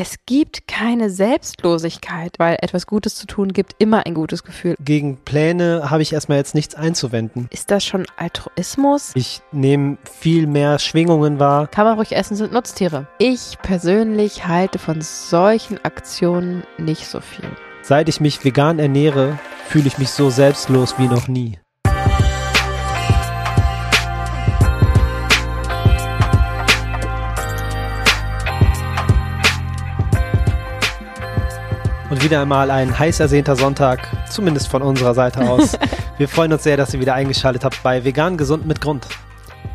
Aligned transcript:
Es 0.00 0.14
gibt 0.26 0.68
keine 0.68 1.10
Selbstlosigkeit, 1.10 2.34
weil 2.38 2.56
etwas 2.60 2.86
Gutes 2.86 3.16
zu 3.16 3.26
tun 3.26 3.52
gibt 3.52 3.74
immer 3.80 4.06
ein 4.06 4.14
gutes 4.14 4.44
Gefühl. 4.44 4.76
Gegen 4.78 5.16
Pläne 5.16 5.90
habe 5.90 6.02
ich 6.02 6.12
erstmal 6.12 6.38
jetzt 6.38 6.54
nichts 6.54 6.76
einzuwenden. 6.76 7.48
Ist 7.50 7.72
das 7.72 7.84
schon 7.84 8.06
Altruismus? 8.16 9.10
Ich 9.16 9.42
nehme 9.50 9.98
viel 10.04 10.46
mehr 10.46 10.78
Schwingungen 10.78 11.40
wahr. 11.40 11.66
Kann 11.66 11.84
man 11.84 11.96
ruhig 11.96 12.12
essen, 12.12 12.36
sind 12.36 12.52
Nutztiere. 12.52 13.08
Ich 13.18 13.58
persönlich 13.60 14.46
halte 14.46 14.78
von 14.78 15.00
solchen 15.00 15.84
Aktionen 15.84 16.62
nicht 16.78 17.08
so 17.08 17.20
viel. 17.20 17.50
Seit 17.82 18.08
ich 18.08 18.20
mich 18.20 18.44
vegan 18.44 18.78
ernähre, 18.78 19.36
fühle 19.66 19.88
ich 19.88 19.98
mich 19.98 20.10
so 20.10 20.30
selbstlos 20.30 20.94
wie 20.98 21.08
noch 21.08 21.26
nie. 21.26 21.58
Und 32.10 32.24
wieder 32.24 32.40
einmal 32.40 32.70
ein 32.70 32.98
heiß 32.98 33.20
ersehnter 33.20 33.54
Sonntag, 33.54 34.00
zumindest 34.30 34.68
von 34.68 34.80
unserer 34.80 35.12
Seite 35.12 35.46
aus. 35.46 35.76
Wir 36.16 36.26
freuen 36.26 36.50
uns 36.54 36.62
sehr, 36.62 36.78
dass 36.78 36.94
ihr 36.94 37.00
wieder 37.00 37.12
eingeschaltet 37.12 37.64
habt 37.64 37.82
bei 37.82 38.02
Vegan 38.02 38.38
Gesund 38.38 38.66
mit 38.66 38.80
Grund. 38.80 39.06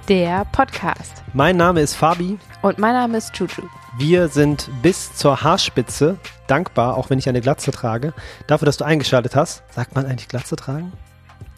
Der 0.10 0.44
Podcast. 0.52 1.24
Mein 1.34 1.58
Name 1.58 1.82
ist 1.82 1.94
Fabi. 1.94 2.40
Und 2.64 2.80
mein 2.80 2.94
Name 2.94 3.20
ist 3.20 3.38
Juju. 3.38 3.70
Wir 4.00 4.30
sind 4.30 4.68
bis 4.82 5.14
zur 5.14 5.44
Haarspitze 5.44 6.18
dankbar, 6.48 6.98
auch 6.98 7.12
wenn 7.12 7.20
ich 7.20 7.30
eine 7.30 7.40
Glatze 7.40 7.70
trage, 7.70 8.14
dafür, 8.48 8.66
dass 8.66 8.78
du 8.78 8.84
eingeschaltet 8.84 9.36
hast. 9.36 9.62
Sagt 9.72 9.94
man 9.94 10.08
eigentlich 10.08 10.28
Glatze 10.28 10.56
tragen? 10.56 10.92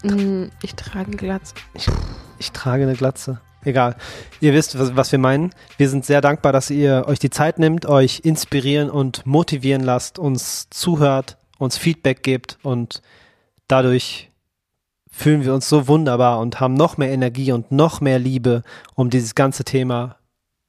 Mm, 0.03 0.47
ich 0.61 0.75
trage 0.75 1.07
eine 1.07 1.15
Glatze. 1.15 1.55
Ich, 1.73 1.87
ich 2.37 2.51
trage 2.51 2.83
eine 2.83 2.95
Glatze. 2.95 3.39
Egal. 3.65 3.95
Ihr 4.39 4.53
wisst, 4.53 4.77
was, 4.79 4.95
was, 4.95 5.11
wir 5.11 5.19
meinen. 5.19 5.51
Wir 5.77 5.89
sind 5.89 6.05
sehr 6.05 6.21
dankbar, 6.21 6.53
dass 6.53 6.69
ihr 6.69 7.05
euch 7.07 7.19
die 7.19 7.29
Zeit 7.29 7.59
nimmt, 7.59 7.85
euch 7.85 8.21
inspirieren 8.23 8.89
und 8.89 9.25
motivieren 9.25 9.83
lasst, 9.83 10.19
uns 10.19 10.69
zuhört, 10.69 11.37
uns 11.57 11.77
Feedback 11.77 12.23
gebt 12.23 12.57
und 12.63 13.01
dadurch 13.67 14.29
fühlen 15.09 15.45
wir 15.45 15.53
uns 15.53 15.67
so 15.67 15.87
wunderbar 15.87 16.39
und 16.39 16.59
haben 16.59 16.73
noch 16.73 16.97
mehr 16.97 17.09
Energie 17.09 17.51
und 17.51 17.71
noch 17.71 18.01
mehr 18.01 18.19
Liebe, 18.19 18.63
um 18.95 19.09
dieses 19.09 19.33
ganze 19.33 19.63
Thema 19.63 20.17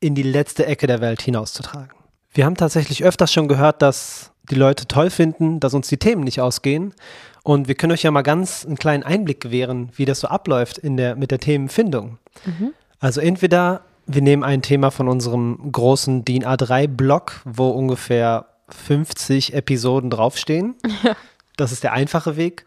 in 0.00 0.14
die 0.14 0.22
letzte 0.22 0.66
Ecke 0.66 0.86
der 0.86 1.00
Welt 1.00 1.20
hinauszutragen. 1.20 1.90
Wir 2.32 2.44
haben 2.44 2.54
tatsächlich 2.54 3.02
öfters 3.02 3.32
schon 3.32 3.48
gehört, 3.48 3.82
dass 3.82 4.32
die 4.50 4.54
Leute 4.54 4.86
toll 4.86 5.10
finden, 5.10 5.58
dass 5.58 5.74
uns 5.74 5.88
die 5.88 5.96
Themen 5.96 6.22
nicht 6.22 6.40
ausgehen. 6.40 6.94
Und 7.42 7.68
wir 7.68 7.74
können 7.74 7.92
euch 7.92 8.02
ja 8.02 8.10
mal 8.10 8.22
ganz 8.22 8.64
einen 8.64 8.76
kleinen 8.76 9.02
Einblick 9.02 9.40
gewähren, 9.40 9.90
wie 9.96 10.04
das 10.04 10.20
so 10.20 10.28
abläuft 10.28 10.78
in 10.78 10.96
der, 10.96 11.16
mit 11.16 11.30
der 11.30 11.38
Themenfindung. 11.38 12.18
Mhm. 12.44 12.72
Also 13.06 13.20
entweder 13.20 13.82
wir 14.06 14.20
nehmen 14.20 14.42
ein 14.42 14.62
Thema 14.62 14.90
von 14.90 15.06
unserem 15.06 15.70
großen 15.70 16.24
DIN 16.24 16.44
A3-Block, 16.44 17.40
wo 17.44 17.68
ungefähr 17.68 18.46
50 18.68 19.54
Episoden 19.54 20.10
draufstehen. 20.10 20.74
Ja. 21.04 21.14
Das 21.56 21.70
ist 21.70 21.84
der 21.84 21.92
einfache 21.92 22.36
Weg. 22.36 22.66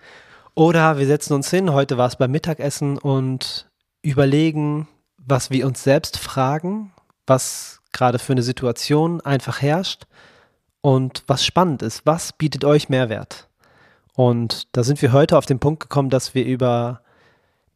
Oder 0.55 0.97
wir 0.97 1.05
setzen 1.05 1.33
uns 1.33 1.49
hin, 1.49 1.73
heute 1.73 1.97
war 1.97 2.07
es 2.07 2.15
beim 2.15 2.31
Mittagessen 2.31 2.97
und 2.97 3.69
überlegen, 4.01 4.87
was 5.17 5.51
wir 5.51 5.67
uns 5.67 5.83
selbst 5.83 6.17
fragen, 6.17 6.93
was 7.27 7.81
gerade 7.91 8.17
für 8.17 8.31
eine 8.31 8.41
Situation 8.41 9.19
einfach 9.19 9.61
herrscht 9.61 10.07
und 10.79 11.23
was 11.27 11.45
spannend 11.45 11.81
ist, 11.81 12.05
was 12.05 12.31
bietet 12.31 12.63
euch 12.63 12.87
Mehrwert. 12.87 13.49
Und 14.15 14.69
da 14.71 14.83
sind 14.83 15.01
wir 15.01 15.11
heute 15.11 15.37
auf 15.37 15.45
den 15.45 15.59
Punkt 15.59 15.81
gekommen, 15.81 16.09
dass 16.09 16.33
wir 16.33 16.45
über 16.45 17.01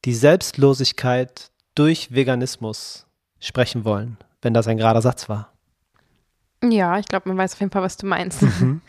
die 0.06 0.16
Selbstlosigkeit 0.16 1.52
durch 1.76 2.14
Veganismus 2.14 3.06
sprechen 3.40 3.86
wollen, 3.86 4.18
wenn 4.42 4.54
das 4.54 4.68
ein 4.68 4.78
gerader 4.78 5.02
Satz 5.02 5.30
war. 5.30 5.52
Ja, 6.64 6.98
ich 6.98 7.08
glaube, 7.08 7.30
man 7.30 7.38
weiß 7.38 7.54
auf 7.54 7.60
jeden 7.60 7.72
Fall, 7.72 7.82
was 7.82 7.98
du 7.98 8.06
meinst. 8.06 8.42
Mhm. 8.42 8.82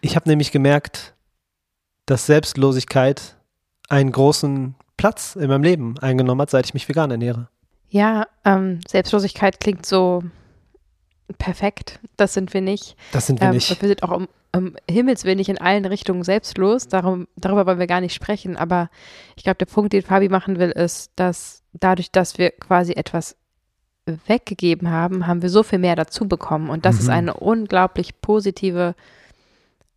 Ich 0.00 0.16
habe 0.16 0.28
nämlich 0.28 0.50
gemerkt, 0.52 1.14
dass 2.06 2.24
Selbstlosigkeit 2.24 3.36
einen 3.90 4.12
großen 4.12 4.74
Platz 4.96 5.36
in 5.36 5.48
meinem 5.48 5.62
Leben 5.62 5.98
eingenommen 5.98 6.40
hat, 6.40 6.50
seit 6.50 6.64
ich 6.64 6.74
mich 6.74 6.88
vegan 6.88 7.10
ernähre. 7.10 7.48
Ja, 7.90 8.26
ähm, 8.44 8.80
Selbstlosigkeit 8.88 9.60
klingt 9.60 9.84
so 9.84 10.22
perfekt. 11.38 11.98
Das 12.16 12.32
sind 12.32 12.54
wir 12.54 12.60
nicht. 12.60 12.96
Das 13.12 13.26
sind 13.26 13.40
wir 13.40 13.48
ähm, 13.48 13.54
nicht. 13.54 13.82
Wir 13.82 13.88
sind 13.88 14.02
auch 14.02 14.20
um, 14.54 14.68
um 14.68 14.76
Himmels 14.88 15.24
Willen 15.24 15.38
nicht 15.38 15.48
in 15.48 15.60
allen 15.60 15.84
Richtungen 15.84 16.22
selbstlos. 16.22 16.88
Darum, 16.88 17.26
darüber 17.36 17.66
wollen 17.66 17.78
wir 17.78 17.86
gar 17.86 18.00
nicht 18.00 18.14
sprechen. 18.14 18.56
Aber 18.56 18.90
ich 19.36 19.44
glaube, 19.44 19.58
der 19.58 19.66
Punkt, 19.66 19.92
den 19.92 20.02
Fabi 20.02 20.28
machen 20.28 20.58
will, 20.58 20.70
ist, 20.70 21.12
dass 21.16 21.62
dadurch, 21.72 22.10
dass 22.10 22.38
wir 22.38 22.50
quasi 22.50 22.92
etwas 22.92 23.36
weggegeben 24.26 24.90
haben, 24.90 25.26
haben 25.26 25.42
wir 25.42 25.50
so 25.50 25.62
viel 25.62 25.78
mehr 25.78 25.96
dazu 25.96 26.26
bekommen. 26.26 26.70
Und 26.70 26.84
das 26.84 26.96
mhm. 26.96 27.00
ist 27.00 27.08
eine 27.08 27.34
unglaublich 27.34 28.20
positive 28.20 28.94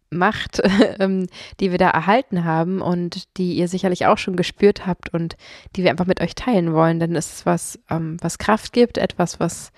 Macht, 0.09 0.62
ähm, 1.00 1.28
die 1.59 1.72
wir 1.72 1.78
da 1.78 1.90
erhalten 1.90 2.46
haben 2.46 2.81
und 2.81 3.38
die 3.38 3.56
ihr 3.56 3.68
sicherlich 3.68 4.06
auch 4.06 4.18
schon 4.18 4.35
gespürt 4.35 4.85
habt 4.85 5.14
und 5.14 5.35
die 5.75 5.84
wir 5.84 5.91
einfach 5.91 6.06
mit 6.06 6.22
euch 6.22 6.35
teilen 6.35 6.74
wollen. 6.74 7.00
Denn 7.00 7.16
es 7.16 7.34
ist 7.34 7.46
was, 7.46 7.80
ähm, 7.90 8.18
was 8.22 8.38
Kraft 8.38 8.74
gibt, 8.74 8.97
etwas, 8.97 9.40
was 9.40 9.72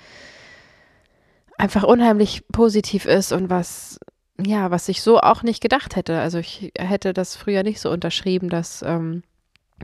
einfach 1.57 1.83
unheimlich 1.83 2.43
positiv 2.51 3.05
ist 3.05 3.31
und 3.31 3.49
was, 3.49 3.97
ja, 4.37 4.71
was 4.71 4.89
ich 4.89 5.01
so 5.01 5.19
auch 5.19 5.43
nicht 5.43 5.61
gedacht 5.61 5.95
hätte. 5.95 6.19
Also 6.19 6.39
ich 6.39 6.71
hätte 6.77 7.13
das 7.13 7.35
früher 7.35 7.63
nicht 7.63 7.79
so 7.79 7.89
unterschrieben, 7.89 8.49
dass 8.49 8.83
ähm, 8.85 9.23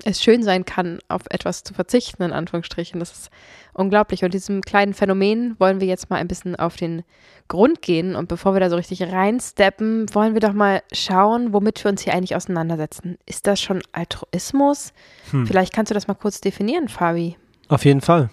es 0.04 0.22
schön 0.22 0.44
sein 0.44 0.66
kann, 0.66 1.00
auf 1.08 1.24
etwas 1.30 1.64
zu 1.64 1.74
verzichten, 1.74 2.24
in 2.24 2.32
Anführungsstrichen. 2.34 3.00
Das 3.00 3.12
ist 3.12 3.30
unglaublich. 3.74 4.24
Und 4.24 4.34
diesem 4.34 4.62
kleinen 4.62 4.94
Phänomen 4.94 5.56
wollen 5.60 5.80
wir 5.80 5.88
jetzt 5.88 6.10
mal 6.10 6.18
ein 6.18 6.28
bisschen 6.28 6.56
auf 6.56 6.76
den 6.76 7.04
Grund 7.48 7.82
gehen. 7.82 8.16
Und 8.16 8.28
bevor 8.28 8.54
wir 8.54 8.60
da 8.60 8.70
so 8.70 8.76
richtig 8.76 9.04
reinsteppen, 9.04 10.14
wollen 10.14 10.34
wir 10.34 10.42
doch 10.42 10.54
mal 10.54 10.82
schauen, 10.92 11.54
womit 11.54 11.84
wir 11.84 11.92
uns 11.92 12.02
hier 12.02 12.14
eigentlich 12.14 12.36
auseinandersetzen. 12.36 13.18
Ist 13.26 13.48
das 13.48 13.62
schon 13.62 13.82
Altruismus? 13.92 14.94
Hm. 15.32 15.46
Vielleicht 15.46 15.74
kannst 15.74 15.92
du 15.92 15.94
das 15.94 16.08
mal 16.08 16.16
kurz 16.16 16.42
definieren, 16.42 16.88
Fabi. 16.88 17.38
Auf 17.68 17.86
jeden 17.86 18.02
Fall. 18.02 18.30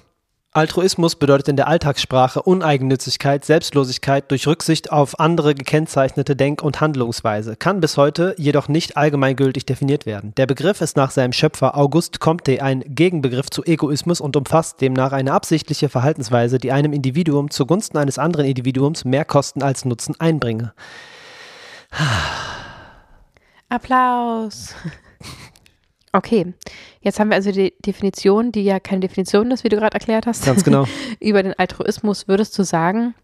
Altruismus 0.59 1.15
bedeutet 1.15 1.47
in 1.47 1.55
der 1.55 1.69
Alltagssprache 1.69 2.43
Uneigennützigkeit, 2.43 3.45
Selbstlosigkeit 3.45 4.29
durch 4.29 4.49
Rücksicht 4.49 4.91
auf 4.91 5.21
andere 5.21 5.55
gekennzeichnete 5.55 6.35
Denk- 6.35 6.65
und 6.65 6.81
Handlungsweise, 6.81 7.55
kann 7.55 7.81
bis 7.81 7.97
heute 7.97 8.35
jedoch 8.39 8.67
nicht 8.67 8.97
allgemeingültig 8.97 9.67
definiert 9.67 10.05
werden. 10.05 10.33
Der 10.37 10.47
Begriff 10.47 10.81
ist 10.81 10.97
nach 10.97 11.13
seinem 11.13 11.33
Schöpfer 11.33 11.77
Auguste 11.77 12.19
Comte 12.19 12.61
ein 12.61 12.83
Gegenbegriff 12.89 13.51
zu 13.51 13.63
Egoismus 13.63 14.21
und 14.21 14.35
umfasst 14.35 14.81
demnach 14.81 15.13
eine 15.13 15.33
absichtliche 15.33 15.89
Verhaltensweise, 15.89 16.59
die 16.59 16.73
einem 16.73 16.93
Individuum 16.93 17.53
zugunsten 17.53 17.97
eines 17.97 18.19
anderen 18.19 18.47
Individuums 18.47 19.05
mehr 19.05 19.25
Kosten 19.25 19.63
als 19.63 19.85
Nutzen 19.85 20.19
einbringe. 20.19 20.73
Applaus. 23.69 24.75
Okay, 26.13 26.55
jetzt 27.01 27.21
haben 27.21 27.29
wir 27.29 27.37
also 27.37 27.53
die 27.53 27.75
Definition, 27.85 28.53
die 28.53 28.63
ja 28.63 28.81
keine 28.81 29.01
Definition 29.01 29.51
ist, 29.51 29.65
wie 29.65 29.69
du 29.69 29.77
gerade 29.77 29.95
erklärt 29.95 30.27
hast. 30.27 30.45
Ganz 30.45 30.65
genau. 30.65 30.87
Über 31.21 31.43
den 31.43 31.59
Altruismus 31.59 32.29
würdest 32.29 32.59
du 32.59 32.63
sagen, 32.63 33.15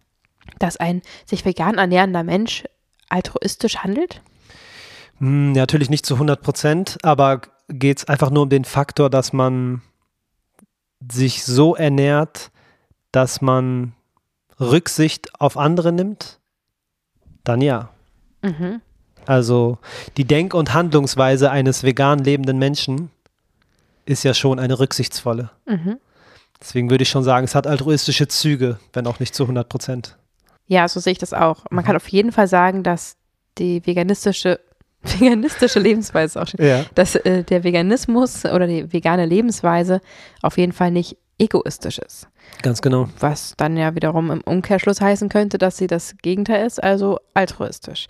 dass 0.58 0.76
ein 0.76 1.02
sich 1.24 1.44
vegan 1.44 1.78
ernährender 1.78 2.22
Mensch 2.22 2.64
altruistisch 3.08 3.78
handelt? 3.78 4.20
Hm, 5.18 5.52
natürlich 5.52 5.90
nicht 5.90 6.04
zu 6.04 6.14
100 6.14 6.42
Prozent, 6.42 6.98
aber 7.02 7.40
geht 7.68 7.98
es 7.98 8.04
einfach 8.08 8.30
nur 8.30 8.42
um 8.42 8.48
den 8.50 8.64
Faktor, 8.64 9.08
dass 9.08 9.32
man 9.32 9.82
sich 11.10 11.44
so 11.44 11.74
ernährt, 11.74 12.50
dass 13.12 13.40
man 13.40 13.94
Rücksicht 14.60 15.40
auf 15.40 15.56
andere 15.56 15.92
nimmt? 15.92 16.40
Dann 17.44 17.60
ja. 17.60 17.90
Mhm. 18.42 18.80
Also 19.26 19.78
die 20.16 20.24
Denk- 20.24 20.54
und 20.54 20.74
Handlungsweise 20.74 21.50
eines 21.50 21.82
vegan 21.82 22.18
lebenden 22.18 22.58
Menschen 22.58 23.10
ist 24.06 24.22
ja 24.22 24.34
schon 24.34 24.58
eine 24.58 24.78
rücksichtsvolle. 24.78 25.50
Mhm. 25.66 25.98
Deswegen 26.60 26.90
würde 26.90 27.02
ich 27.02 27.08
schon 27.08 27.24
sagen, 27.24 27.44
es 27.44 27.54
hat 27.54 27.66
altruistische 27.66 28.28
Züge, 28.28 28.78
wenn 28.92 29.06
auch 29.06 29.20
nicht 29.20 29.34
zu 29.34 29.44
100 29.44 29.68
Prozent. 29.68 30.16
Ja, 30.66 30.88
so 30.88 31.00
sehe 31.00 31.12
ich 31.12 31.18
das 31.18 31.34
auch. 31.34 31.64
Man 31.70 31.84
mhm. 31.84 31.86
kann 31.86 31.96
auf 31.96 32.08
jeden 32.08 32.32
Fall 32.32 32.48
sagen, 32.48 32.82
dass 32.82 33.16
die 33.58 33.86
veganistische 33.86 34.60
veganistische 35.04 35.80
Lebensweise 35.80 36.40
auch 36.40 36.48
schon, 36.48 36.64
ja. 36.64 36.84
dass 36.94 37.14
äh, 37.14 37.44
der 37.44 37.62
Veganismus 37.62 38.46
oder 38.46 38.66
die 38.66 38.90
vegane 38.90 39.26
Lebensweise 39.26 40.00
auf 40.40 40.56
jeden 40.56 40.72
Fall 40.72 40.90
nicht 40.90 41.18
egoistisch 41.38 41.98
ist. 41.98 42.28
Ganz 42.62 42.80
genau. 42.80 43.08
Was 43.20 43.54
dann 43.56 43.76
ja 43.76 43.94
wiederum 43.94 44.30
im 44.30 44.40
Umkehrschluss 44.40 45.00
heißen 45.00 45.28
könnte, 45.28 45.58
dass 45.58 45.76
sie 45.76 45.88
das 45.88 46.14
Gegenteil 46.22 46.66
ist, 46.66 46.82
also 46.82 47.18
altruistisch. 47.34 48.06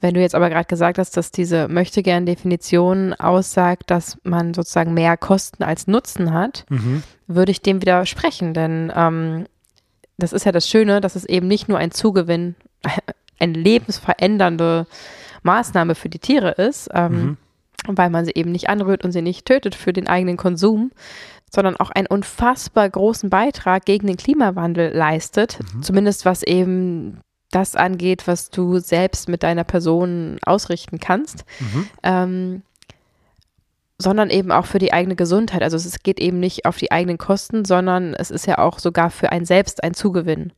Wenn 0.00 0.14
du 0.14 0.20
jetzt 0.20 0.34
aber 0.34 0.50
gerade 0.50 0.66
gesagt 0.66 0.98
hast, 0.98 1.16
dass 1.16 1.30
diese 1.30 1.68
Möchtegern-Definition 1.68 3.14
aussagt, 3.14 3.90
dass 3.90 4.18
man 4.24 4.52
sozusagen 4.52 4.94
mehr 4.94 5.16
Kosten 5.16 5.62
als 5.62 5.86
Nutzen 5.86 6.34
hat, 6.34 6.66
mhm. 6.68 7.02
würde 7.26 7.52
ich 7.52 7.62
dem 7.62 7.80
widersprechen, 7.80 8.52
denn 8.52 8.92
ähm, 8.94 9.46
das 10.18 10.32
ist 10.32 10.44
ja 10.44 10.52
das 10.52 10.68
Schöne, 10.68 11.00
dass 11.00 11.16
es 11.16 11.24
eben 11.24 11.46
nicht 11.48 11.68
nur 11.68 11.78
ein 11.78 11.90
Zugewinn, 11.90 12.54
eine 13.38 13.52
lebensverändernde 13.52 14.86
Maßnahme 15.42 15.94
für 15.94 16.08
die 16.08 16.18
Tiere 16.18 16.50
ist, 16.52 16.88
ähm, 16.92 17.12
mhm. 17.12 17.36
weil 17.86 18.10
man 18.10 18.24
sie 18.24 18.32
eben 18.34 18.52
nicht 18.52 18.68
anrührt 18.68 19.04
und 19.04 19.12
sie 19.12 19.22
nicht 19.22 19.46
tötet 19.46 19.74
für 19.74 19.92
den 19.92 20.08
eigenen 20.08 20.36
Konsum, 20.36 20.90
sondern 21.50 21.76
auch 21.76 21.90
einen 21.90 22.06
unfassbar 22.06 22.88
großen 22.88 23.30
Beitrag 23.30 23.84
gegen 23.84 24.06
den 24.06 24.16
Klimawandel 24.16 24.92
leistet, 24.94 25.58
mhm. 25.74 25.82
zumindest 25.82 26.24
was 26.24 26.42
eben 26.42 27.20
das 27.50 27.76
angeht, 27.76 28.26
was 28.26 28.50
du 28.50 28.78
selbst 28.78 29.28
mit 29.28 29.42
deiner 29.42 29.64
Person 29.64 30.38
ausrichten 30.44 30.98
kannst, 30.98 31.44
Mhm. 31.60 31.88
ähm, 32.02 32.62
sondern 33.98 34.28
eben 34.30 34.52
auch 34.52 34.66
für 34.66 34.78
die 34.78 34.92
eigene 34.92 35.16
Gesundheit. 35.16 35.62
Also 35.62 35.76
es 35.76 36.02
geht 36.02 36.20
eben 36.20 36.38
nicht 36.38 36.66
auf 36.66 36.76
die 36.76 36.92
eigenen 36.92 37.18
Kosten, 37.18 37.64
sondern 37.64 38.14
es 38.14 38.30
ist 38.30 38.46
ja 38.46 38.58
auch 38.58 38.78
sogar 38.78 39.10
für 39.10 39.32
ein 39.32 39.46
Selbst 39.46 39.82
ein 39.82 39.94
Zugewinn. 39.94 40.52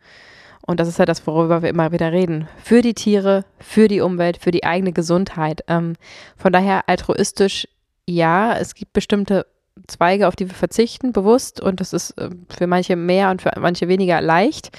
Und 0.66 0.80
das 0.80 0.88
ist 0.88 0.98
ja 0.98 1.06
das, 1.06 1.26
worüber 1.26 1.62
wir 1.62 1.70
immer 1.70 1.92
wieder 1.92 2.12
reden. 2.12 2.48
Für 2.62 2.82
die 2.82 2.94
Tiere, 2.94 3.44
für 3.58 3.88
die 3.88 4.00
Umwelt, 4.00 4.38
für 4.38 4.50
die 4.50 4.64
eigene 4.64 4.92
Gesundheit. 4.92 5.62
Ähm, 5.68 5.94
von 6.36 6.52
daher 6.52 6.88
altruistisch, 6.88 7.68
ja, 8.06 8.56
es 8.56 8.74
gibt 8.74 8.92
bestimmte 8.92 9.46
Zweige, 9.88 10.28
auf 10.28 10.36
die 10.36 10.48
wir 10.48 10.54
verzichten, 10.54 11.12
bewusst. 11.12 11.60
Und 11.60 11.80
das 11.80 11.92
ist 11.92 12.10
äh, 12.18 12.30
für 12.48 12.66
manche 12.66 12.94
mehr 12.94 13.30
und 13.30 13.42
für 13.42 13.50
manche 13.58 13.88
weniger 13.88 14.20
leicht. 14.20 14.70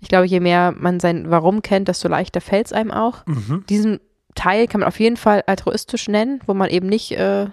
Ich 0.00 0.08
glaube, 0.08 0.26
je 0.26 0.40
mehr 0.40 0.72
man 0.76 1.00
sein 1.00 1.30
Warum 1.30 1.62
kennt, 1.62 1.88
desto 1.88 2.06
leichter 2.08 2.40
fällt 2.40 2.66
es 2.66 2.72
einem 2.72 2.90
auch. 2.92 3.26
Mhm. 3.26 3.64
Diesen 3.68 4.00
Teil 4.34 4.68
kann 4.68 4.80
man 4.82 4.88
auf 4.88 5.00
jeden 5.00 5.16
Fall 5.16 5.42
altruistisch 5.46 6.06
nennen, 6.08 6.40
wo 6.46 6.54
man 6.54 6.70
eben 6.70 6.86
nicht 6.86 7.10
äh, 7.12 7.46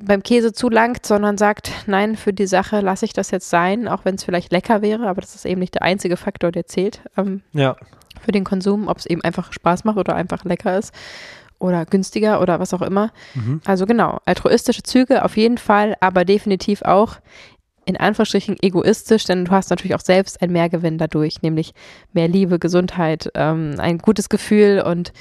beim 0.00 0.22
Käse 0.22 0.52
zulangt, 0.52 1.04
sondern 1.04 1.36
sagt, 1.36 1.70
nein, 1.86 2.16
für 2.16 2.32
die 2.32 2.46
Sache 2.46 2.80
lasse 2.80 3.04
ich 3.04 3.12
das 3.12 3.30
jetzt 3.30 3.50
sein, 3.50 3.86
auch 3.86 4.04
wenn 4.04 4.14
es 4.14 4.24
vielleicht 4.24 4.50
lecker 4.50 4.82
wäre, 4.82 5.06
aber 5.08 5.20
das 5.20 5.34
ist 5.34 5.44
eben 5.44 5.60
nicht 5.60 5.74
der 5.74 5.82
einzige 5.82 6.16
Faktor, 6.16 6.50
der 6.52 6.66
zählt 6.66 7.00
ähm, 7.16 7.42
Ja. 7.52 7.76
für 8.24 8.32
den 8.32 8.44
Konsum, 8.44 8.88
ob 8.88 8.98
es 8.98 9.06
eben 9.06 9.22
einfach 9.22 9.52
Spaß 9.52 9.84
macht 9.84 9.98
oder 9.98 10.16
einfach 10.16 10.44
lecker 10.44 10.78
ist 10.78 10.92
oder 11.58 11.86
günstiger 11.86 12.40
oder 12.40 12.60
was 12.60 12.74
auch 12.74 12.82
immer. 12.82 13.10
Mhm. 13.34 13.60
Also 13.64 13.86
genau, 13.86 14.18
altruistische 14.26 14.82
Züge 14.82 15.24
auf 15.24 15.36
jeden 15.36 15.58
Fall, 15.58 15.96
aber 16.00 16.24
definitiv 16.24 16.82
auch 16.82 17.16
in 17.86 17.96
Anführungsstrichen 17.98 18.56
egoistisch, 18.62 19.24
denn 19.24 19.44
du 19.44 19.50
hast 19.50 19.68
natürlich 19.70 19.94
auch 19.94 20.00
selbst 20.00 20.40
einen 20.40 20.52
Mehrgewinn 20.52 20.96
dadurch, 20.96 21.42
nämlich 21.42 21.74
mehr 22.14 22.28
Liebe, 22.28 22.58
Gesundheit, 22.58 23.30
ähm, 23.34 23.74
ein 23.78 23.98
gutes 23.98 24.28
Gefühl 24.30 24.80
und 24.80 25.12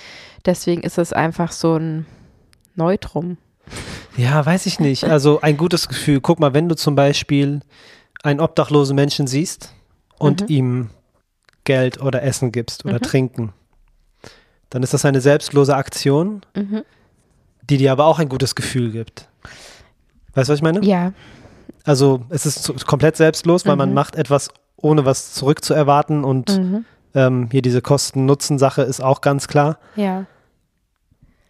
deswegen 0.45 0.81
ist 0.81 0.97
es 0.97 1.11
einfach 1.11 1.51
so 1.51 1.75
ein 1.75 2.05
Neutrum. 2.75 3.37
Ja, 4.15 4.45
weiß 4.45 4.65
ich 4.65 4.79
nicht. 4.79 5.03
Also 5.05 5.41
ein 5.41 5.57
gutes 5.57 5.87
Gefühl. 5.87 6.21
Guck 6.21 6.39
mal, 6.39 6.53
wenn 6.53 6.69
du 6.69 6.75
zum 6.75 6.95
Beispiel 6.95 7.61
einen 8.23 8.39
obdachlosen 8.39 8.95
Menschen 8.95 9.27
siehst 9.27 9.73
und 10.17 10.41
Mhm. 10.41 10.47
ihm 10.49 10.89
Geld 11.65 12.01
oder 12.01 12.23
Essen 12.23 12.51
gibst 12.51 12.85
oder 12.85 12.95
Mhm. 12.95 13.01
Trinken, 13.01 13.53
dann 14.73 14.81
ist 14.81 14.93
das 14.93 15.05
eine 15.05 15.21
selbstlose 15.21 15.75
Aktion, 15.75 16.41
Mhm. 16.55 16.81
die 17.69 17.77
dir 17.77 17.91
aber 17.91 18.05
auch 18.05 18.17
ein 18.17 18.27
gutes 18.27 18.55
Gefühl 18.55 18.91
gibt. 18.91 19.27
Weißt 20.33 20.49
du, 20.49 20.53
was 20.53 20.57
ich 20.59 20.63
meine? 20.63 20.83
Ja, 20.83 21.13
Also 21.85 22.25
es 22.29 22.45
ist 22.45 22.85
komplett 22.87 23.17
selbstlos, 23.17 23.65
weil 23.65 23.75
man 23.75 23.89
Mhm. 23.89 23.95
macht 23.95 24.15
etwas, 24.15 24.49
ohne 24.77 25.05
was 25.05 25.33
zurückzuerwarten 25.33 26.23
und 26.23 26.57
mhm. 26.57 26.85
ähm, 27.13 27.49
hier 27.51 27.61
diese 27.61 27.81
Kosten-Nutzen-Sache 27.81 28.81
ist 28.81 29.01
auch 29.01 29.21
ganz 29.21 29.47
klar. 29.47 29.77
ja, 29.95 30.25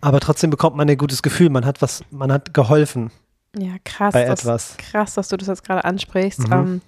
Aber 0.02 0.20
trotzdem 0.20 0.50
bekommt 0.50 0.75
man 0.75 0.90
ein 0.90 0.98
gutes 0.98 1.22
Gefühl. 1.24 1.50
Man 1.50 1.66
hat 1.66 1.81
was, 1.81 2.04
man 2.12 2.30
hat 2.31 2.54
geholfen 2.54 3.10
ja, 3.58 3.75
krass. 3.86 4.12
bei 4.14 4.25
das, 4.25 4.42
etwas. 4.42 4.78
Krass, 4.78 5.14
dass 5.14 5.30
du 5.30 5.38
das 5.38 5.48
jetzt 5.48 5.64
gerade 5.64 5.86
ansprichst. 5.86 6.48
Mhm. 6.48 6.52
Ähm, 6.54 6.81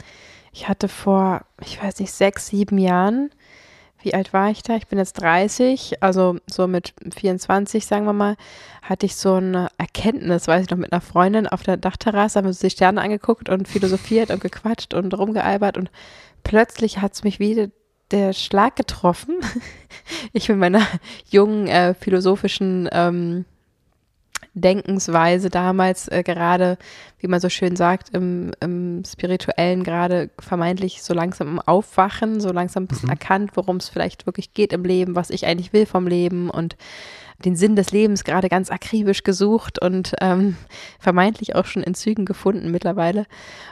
ich 0.52 0.68
hatte 0.68 0.88
vor, 0.90 1.42
ich 1.62 1.82
weiß 1.82 2.00
nicht, 2.00 2.12
sechs, 2.12 2.48
sieben 2.48 2.78
Jahren, 2.78 3.30
wie 4.06 4.14
alt 4.14 4.32
war 4.34 4.52
ich 4.52 4.62
da? 4.62 4.76
Ich 4.76 4.88
bin 4.88 5.00
jetzt 5.00 5.14
30, 5.14 6.02
also 6.02 6.38
so 6.46 6.68
mit 6.68 6.94
24, 7.18 7.86
sagen 7.86 8.06
wir 8.06 8.14
mal, 8.14 8.38
hatte 8.84 9.08
ich 9.08 9.16
so 9.16 9.34
eine 9.34 9.70
Erkenntnis, 9.78 10.48
weiß 10.48 10.64
ich 10.64 10.70
noch, 10.70 10.78
mit 10.78 10.94
einer 10.94 11.02
Freundin 11.02 11.48
auf 11.48 11.64
der 11.64 11.76
Dachterrasse, 11.76 12.38
haben 12.38 12.46
wir 12.46 12.50
uns 12.50 12.60
die 12.60 12.70
Sterne 12.70 13.02
angeguckt 13.02 13.50
und 13.50 13.68
philosophiert 13.68 14.30
und 14.30 14.42
gequatscht 14.42 14.94
und 14.94 15.14
rumgealbert 15.18 15.78
und 15.78 15.90
plötzlich 16.44 17.00
hat 17.00 17.14
es 17.14 17.24
mich 17.24 17.40
wieder 17.40 17.68
der 18.12 18.32
Schlag 18.32 18.76
getroffen. 18.76 19.36
Ich 20.34 20.50
mit 20.50 20.60
meiner 20.60 20.86
jungen 21.30 21.68
äh, 21.68 21.96
philosophischen 21.96 22.88
ähm, 22.92 23.46
Denkensweise 24.56 25.50
damals 25.50 26.08
äh, 26.08 26.24
gerade, 26.24 26.78
wie 27.20 27.28
man 27.28 27.40
so 27.40 27.50
schön 27.50 27.76
sagt, 27.76 28.10
im, 28.16 28.52
im 28.62 29.04
spirituellen 29.06 29.84
gerade 29.84 30.30
vermeintlich 30.40 31.04
so 31.04 31.14
langsam 31.14 31.48
im 31.50 31.60
Aufwachen, 31.60 32.40
so 32.40 32.52
langsam 32.52 32.84
ein 32.84 32.88
bisschen 32.88 33.08
Mhm. 33.08 33.12
erkannt, 33.12 33.52
worum 33.56 33.78
es 33.78 33.90
vielleicht 33.90 34.26
wirklich 34.26 34.54
geht 34.54 34.74
im 34.74 34.84
Leben, 34.86 35.16
was 35.16 35.30
ich 35.30 35.46
eigentlich 35.46 35.74
will 35.74 35.86
vom 35.86 36.08
Leben 36.08 36.50
und 36.50 36.76
den 37.44 37.58
Sinn 37.58 37.76
des 37.76 37.92
Lebens 37.92 38.24
gerade 38.24 38.48
ganz 38.48 38.72
akribisch 38.72 39.24
gesucht 39.24 39.82
und 39.82 40.14
ähm, 40.22 40.56
vermeintlich 41.00 41.54
auch 41.54 41.66
schon 41.66 41.84
in 41.84 41.94
Zügen 41.94 42.26
gefunden 42.26 42.72
mittlerweile. 42.72 43.26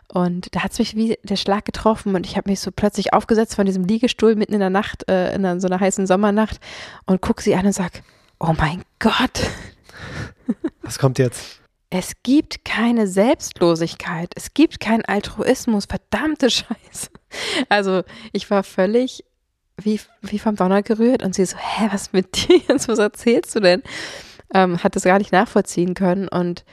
Und 0.10 0.54
da 0.54 0.64
hat 0.64 0.74
es 0.74 0.80
mich 0.80 0.98
wie 0.98 1.18
der 1.24 1.38
Schlag 1.38 1.64
getroffen 1.64 2.14
und 2.14 2.26
ich 2.26 2.36
habe 2.36 2.50
mich 2.50 2.60
so 2.60 2.72
plötzlich 2.76 3.14
aufgesetzt 3.14 3.56
von 3.56 3.66
diesem 3.66 3.86
Liegestuhl 3.86 4.36
mitten 4.36 4.54
in 4.54 4.60
der 4.60 4.70
Nacht, 4.70 5.10
äh, 5.10 5.34
in 5.34 5.46
einer, 5.46 5.62
so 5.62 5.68
einer 5.68 5.80
heißen 5.80 6.06
Sommernacht 6.08 6.60
und 7.06 7.22
gucke 7.22 7.42
sie 7.42 7.56
an 7.56 7.66
und 7.66 7.72
sag, 7.74 8.04
oh 8.40 8.54
mein 8.58 8.84
Gott, 9.00 9.50
Was 10.84 11.00
kommt 11.00 11.18
jetzt? 11.18 11.64
es 11.96 12.14
gibt 12.24 12.66
keine 12.66 13.06
Selbstlosigkeit, 13.06 14.32
es 14.36 14.56
gibt 14.56 14.80
keinen 14.80 15.06
Altruismus, 15.06 15.86
verdammte 15.86 16.50
Scheiße. 16.50 17.10
Also 17.70 18.02
ich 18.32 18.50
war 18.50 18.64
völlig 18.64 19.24
wie, 19.78 20.00
wie 20.22 20.40
vom 20.40 20.56
Donner 20.56 20.82
gerührt 20.82 21.22
und 21.22 21.36
sie 21.36 21.46
so, 21.46 21.56
hä, 21.58 21.90
was 21.92 22.12
mit 22.12 22.48
dir 22.50 22.58
jetzt, 22.68 22.88
was 22.88 22.98
erzählst 22.98 23.56
du 23.56 23.60
denn? 23.60 23.84
Ähm, 24.56 24.84
hat 24.84 24.96
das 24.96 25.04
gar 25.04 25.20
nicht 25.20 25.32
nachvollziehen 25.32 25.94
können 25.94 26.28
und 26.28 26.66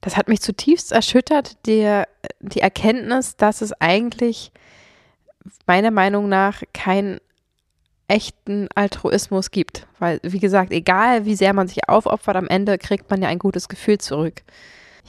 das 0.00 0.16
hat 0.16 0.28
mich 0.28 0.40
zutiefst 0.40 0.92
erschüttert, 0.92 1.66
die, 1.66 2.02
die 2.38 2.60
Erkenntnis, 2.60 3.36
dass 3.36 3.62
es 3.62 3.72
eigentlich 3.80 4.52
meiner 5.66 5.90
Meinung 5.90 6.28
nach 6.28 6.62
keinen 6.72 7.20
echten 8.12 8.68
Altruismus 8.74 9.50
gibt. 9.50 9.86
Weil, 9.98 10.20
wie 10.22 10.38
gesagt, 10.38 10.70
egal 10.70 11.24
wie 11.24 11.34
sehr 11.34 11.54
man 11.54 11.66
sich 11.66 11.88
aufopfert, 11.88 12.36
am 12.36 12.46
Ende 12.46 12.76
kriegt 12.76 13.10
man 13.10 13.22
ja 13.22 13.28
ein 13.28 13.38
gutes 13.38 13.68
Gefühl 13.68 13.98
zurück. 13.98 14.42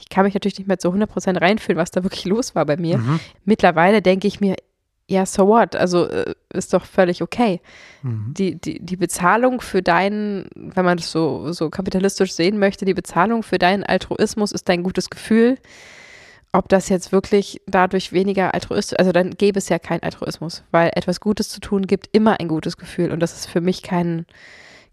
Ich 0.00 0.08
kann 0.08 0.24
mich 0.24 0.34
natürlich 0.34 0.58
nicht 0.58 0.66
mehr 0.66 0.78
zu 0.78 0.88
100% 0.88 1.40
reinfühlen, 1.40 1.78
was 1.78 1.90
da 1.90 2.02
wirklich 2.02 2.24
los 2.24 2.54
war 2.54 2.64
bei 2.64 2.76
mir. 2.76 2.98
Mhm. 2.98 3.20
Mittlerweile 3.44 4.00
denke 4.00 4.26
ich 4.26 4.40
mir, 4.40 4.56
ja, 5.06 5.26
so 5.26 5.46
what? 5.48 5.76
Also 5.76 6.06
äh, 6.08 6.34
ist 6.54 6.72
doch 6.72 6.86
völlig 6.86 7.20
okay. 7.20 7.60
Mhm. 8.02 8.32
Die, 8.36 8.54
die, 8.58 8.80
die 8.80 8.96
Bezahlung 8.96 9.60
für 9.60 9.82
deinen, 9.82 10.48
wenn 10.54 10.86
man 10.86 10.96
das 10.96 11.10
so, 11.10 11.52
so 11.52 11.68
kapitalistisch 11.68 12.32
sehen 12.32 12.58
möchte, 12.58 12.86
die 12.86 12.94
Bezahlung 12.94 13.42
für 13.42 13.58
deinen 13.58 13.84
Altruismus 13.84 14.50
ist 14.50 14.68
dein 14.70 14.82
gutes 14.82 15.10
Gefühl. 15.10 15.58
Ob 16.54 16.68
das 16.68 16.88
jetzt 16.88 17.10
wirklich 17.10 17.60
dadurch 17.66 18.12
weniger 18.12 18.54
altruistisch, 18.54 18.96
also 18.96 19.10
dann 19.10 19.32
gäbe 19.32 19.58
es 19.58 19.68
ja 19.68 19.80
keinen 19.80 20.04
Altruismus, 20.04 20.62
weil 20.70 20.92
etwas 20.94 21.18
Gutes 21.18 21.48
zu 21.48 21.58
tun 21.58 21.84
gibt 21.84 22.08
immer 22.12 22.38
ein 22.38 22.46
gutes 22.46 22.76
Gefühl 22.76 23.10
und 23.10 23.18
das 23.18 23.34
ist 23.34 23.46
für 23.46 23.60
mich 23.60 23.82
kein, 23.82 24.24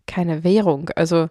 keine 0.07 0.43
Währung. 0.43 0.89
Also 0.95 1.29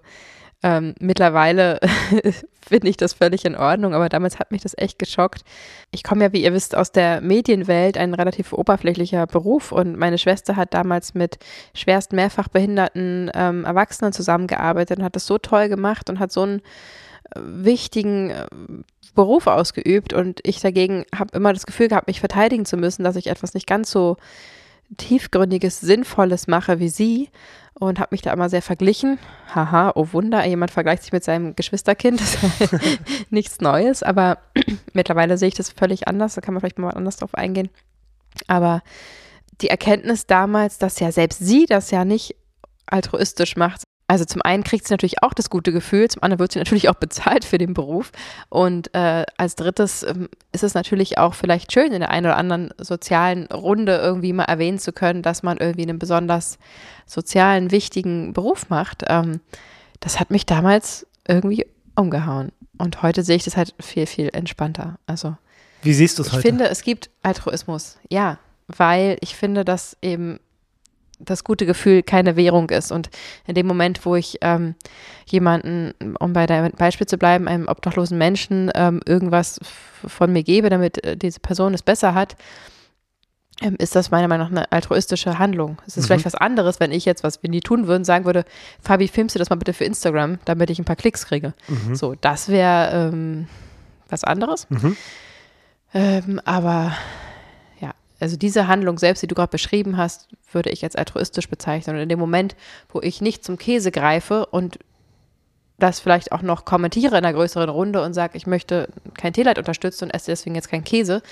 ähm, 0.63 0.95
mittlerweile 1.01 1.81
finde 2.61 2.89
ich 2.89 2.97
das 2.97 3.13
völlig 3.13 3.45
in 3.45 3.57
Ordnung, 3.57 3.93
aber 3.93 4.09
damals 4.09 4.39
hat 4.39 4.53
mich 4.53 4.63
das 4.63 4.79
echt 4.79 5.01
geschockt. 5.01 5.43
Ich 5.91 6.05
komme 6.05 6.23
ja, 6.23 6.33
wie 6.33 6.45
ihr 6.45 6.53
wisst, 6.53 6.77
aus 6.77 6.93
der 6.93 7.21
Medienwelt, 7.21 7.99
ein 7.99 8.15
relativ 8.15 8.53
oberflächlicher 8.53 9.27
Beruf 9.27 9.73
und 9.73 9.99
meine 9.99 10.17
Schwester 10.17 10.55
hat 10.55 10.75
damals 10.75 11.13
mit 11.13 11.39
schwerst 11.75 12.13
mehrfach 12.13 12.47
behinderten 12.47 13.33
ähm, 13.35 13.65
Erwachsenen 13.65 14.13
zusammengearbeitet 14.13 14.99
und 14.99 15.05
hat 15.05 15.17
das 15.17 15.27
so 15.27 15.39
toll 15.39 15.69
gemacht 15.69 16.09
und 16.09 16.21
hat 16.21 16.31
so 16.31 16.47
äh, 16.47 16.61
wichtigen 17.37 18.31
äh, 18.31 18.47
Beruf 19.15 19.47
ausgeübt 19.47 20.13
und 20.13 20.41
ich 20.45 20.61
dagegen 20.61 21.05
habe 21.15 21.37
immer 21.37 21.53
das 21.53 21.67
Gefühl 21.67 21.89
gehabt, 21.89 22.07
mich 22.07 22.21
verteidigen 22.21 22.65
zu 22.65 22.77
müssen, 22.77 23.03
dass 23.03 23.17
ich 23.17 23.27
etwas 23.27 23.55
nicht 23.55 23.67
ganz 23.67 23.91
so 23.91 24.17
tiefgründiges, 24.97 25.81
sinnvolles 25.81 26.47
mache 26.47 26.81
wie 26.81 26.89
sie 26.89 27.31
und 27.75 27.99
habe 27.99 28.09
mich 28.13 28.23
da 28.23 28.33
immer 28.33 28.49
sehr 28.49 28.63
verglichen. 28.63 29.19
Haha, 29.55 29.93
oh 29.95 30.09
Wunder, 30.13 30.45
jemand 30.45 30.71
vergleicht 30.71 31.03
sich 31.03 31.13
mit 31.13 31.25
seinem 31.25 31.55
Geschwisterkind, 31.55 32.21
das 32.21 32.39
ist 32.61 32.73
nichts 33.31 33.61
Neues, 33.61 34.03
aber 34.03 34.39
mittlerweile 34.93 35.39
sehe 35.39 35.49
ich 35.49 35.55
das 35.55 35.71
völlig 35.71 36.09
anders, 36.09 36.35
da 36.35 36.41
kann 36.41 36.55
man 36.55 36.61
vielleicht 36.61 36.79
mal 36.79 36.91
anders 36.91 37.17
drauf 37.17 37.35
eingehen. 37.35 37.71
Aber 38.47 38.83
die 39.61 39.69
Erkenntnis 39.69 40.27
damals, 40.27 40.79
dass 40.79 41.01
ja 41.01 41.13
selbst 41.13 41.41
sie 41.41 41.67
das 41.67 41.91
ja 41.91 42.05
nicht 42.05 42.37
altruistisch 42.87 43.57
macht. 43.57 43.83
Also 44.11 44.25
zum 44.25 44.43
einen 44.43 44.65
kriegt 44.65 44.89
sie 44.89 44.93
natürlich 44.93 45.23
auch 45.23 45.33
das 45.33 45.51
gute 45.51 45.71
Gefühl, 45.71 46.11
zum 46.11 46.25
anderen 46.25 46.41
wird 46.41 46.51
sie 46.51 46.59
natürlich 46.59 46.89
auch 46.89 46.97
bezahlt 46.97 47.45
für 47.45 47.59
den 47.59 47.75
Beruf. 47.75 48.11
Und 48.49 48.93
äh, 48.93 49.25
als 49.37 49.55
drittes 49.55 50.03
ähm, 50.03 50.29
ist 50.51 50.65
es 50.65 50.75
natürlich 50.75 51.17
auch 51.19 51.35
vielleicht 51.35 51.73
schön, 51.73 51.93
in 51.93 52.01
der 52.01 52.11
einen 52.11 52.27
oder 52.27 52.37
anderen 52.37 52.75
sozialen 52.77 53.47
Runde 53.47 53.99
irgendwie 53.99 54.33
mal 54.33 54.47
erwähnen 54.47 54.81
zu 54.81 54.93
können, 54.93 55.23
dass 55.23 55.45
man 55.45 55.59
irgendwie 55.59 55.85
einen 55.85 56.01
besonders 56.01 56.59
sozialen, 57.07 57.71
wichtigen 57.71 58.33
Beruf 58.33 58.69
macht. 58.69 59.05
Ähm, 59.07 59.39
das 60.01 60.19
hat 60.19 60.33
mich 60.33 60.45
damals 60.45 61.07
irgendwie 61.29 61.67
umgehauen. 61.95 62.51
Und 62.79 63.03
heute 63.03 63.23
sehe 63.23 63.37
ich 63.37 63.45
das 63.45 63.57
halt 63.57 63.77
viel, 63.79 64.07
viel 64.07 64.31
entspannter. 64.33 64.99
Also 65.07 65.37
Wie 65.83 65.95
siehst 65.95 66.19
du 66.19 66.23
es 66.23 66.29
ich 66.29 66.35
heute? 66.35 66.43
finde, 66.43 66.69
es 66.69 66.83
gibt 66.83 67.11
Altruismus, 67.23 67.97
ja, 68.09 68.41
weil 68.67 69.19
ich 69.21 69.37
finde, 69.37 69.65
dass 69.65 69.97
eben 70.03 70.41
das 71.21 71.45
gute 71.45 71.67
Gefühl 71.67 72.03
keine 72.03 72.37
Währung 72.37 72.71
ist. 72.71 72.91
Und 72.93 73.11
in 73.47 73.55
dem 73.55 73.67
Moment, 73.67 74.05
wo 74.07 74.17
ich 74.17 74.39
ähm, 74.41 74.75
jemanden, 75.27 75.93
um 76.19 76.33
bei 76.33 76.47
deinem 76.47 76.73
Beispiel 76.73 77.07
zu 77.07 77.19
bleiben, 77.19 77.47
einem 77.49 77.69
obdachlosen 77.69 78.19
Menschen 78.19 78.71
ähm, 78.75 79.01
irgendwas 79.07 79.61
von 80.07 80.33
mir 80.33 80.43
gebe, 80.43 80.71
damit 80.71 81.05
äh, 81.05 81.17
diese 81.17 81.41
Person 81.41 81.75
es 81.75 81.83
besser 81.83 82.15
hat, 82.15 82.37
ähm, 83.63 83.77
ist 83.79 83.95
das 83.95 84.11
meiner 84.11 84.27
Meinung 84.29 84.47
nach 84.47 84.57
eine 84.57 84.73
altruistische 84.73 85.39
Handlung. 85.39 85.77
Es 85.87 85.97
ist 85.99 86.05
Mhm. 86.05 86.07
vielleicht 86.07 86.25
was 86.25 86.35
anderes, 86.35 86.81
wenn 86.81 86.93
ich 86.93 87.05
jetzt, 87.05 87.23
was 87.23 87.43
wir 87.43 87.51
nie 87.51 87.61
tun 87.61 87.87
würden, 87.87 88.05
sagen 88.05 88.25
würde, 88.25 88.45
Fabi, 88.83 89.07
filmst 89.07 89.35
du 89.35 89.39
das 89.39 89.51
mal 89.51 89.57
bitte 89.57 89.75
für 89.75 89.85
Instagram, 89.85 90.39
damit 90.47 90.71
ich 90.71 90.79
ein 90.79 90.87
paar 90.87 90.97
Klicks 90.97 91.27
kriege. 91.27 91.53
Mhm. 91.69 91.95
So, 91.95 92.15
das 92.21 92.49
wäre 92.49 93.11
ähm, 93.13 93.47
was 94.09 94.25
anderes. 94.25 94.67
Mhm. 94.71 94.97
Ähm, 95.93 96.41
aber 96.45 96.93
also 98.21 98.37
diese 98.37 98.69
Handlung 98.69 98.99
selbst, 98.99 99.23
die 99.23 99.27
du 99.27 99.35
gerade 99.35 99.51
beschrieben 99.51 99.97
hast, 99.97 100.29
würde 100.53 100.71
ich 100.71 100.85
als 100.85 100.97
altruistisch 100.97 101.49
bezeichnen. 101.49 101.97
Und 101.97 102.03
in 102.03 102.09
dem 102.09 102.19
Moment, 102.19 102.55
wo 102.91 103.01
ich 103.01 103.21
nicht 103.21 103.45
zum 103.45 103.57
Käse 103.57 103.91
greife 103.91 104.47
und 104.47 104.79
das 105.79 106.01
vielleicht 106.01 106.33
auch 106.33 106.43
noch 106.43 106.65
kommentiere 106.65 107.17
in 107.17 107.25
einer 107.25 107.33
größeren 107.33 107.71
Runde 107.71 108.03
und 108.03 108.13
sage, 108.13 108.37
ich 108.37 108.47
möchte 108.47 108.89
kein 109.15 109.33
Teeleid 109.33 109.59
unterstützen 109.59 110.05
und 110.05 110.11
esse 110.11 110.31
deswegen 110.31 110.55
jetzt 110.55 110.69
keinen 110.69 110.85
Käse, 110.85 111.23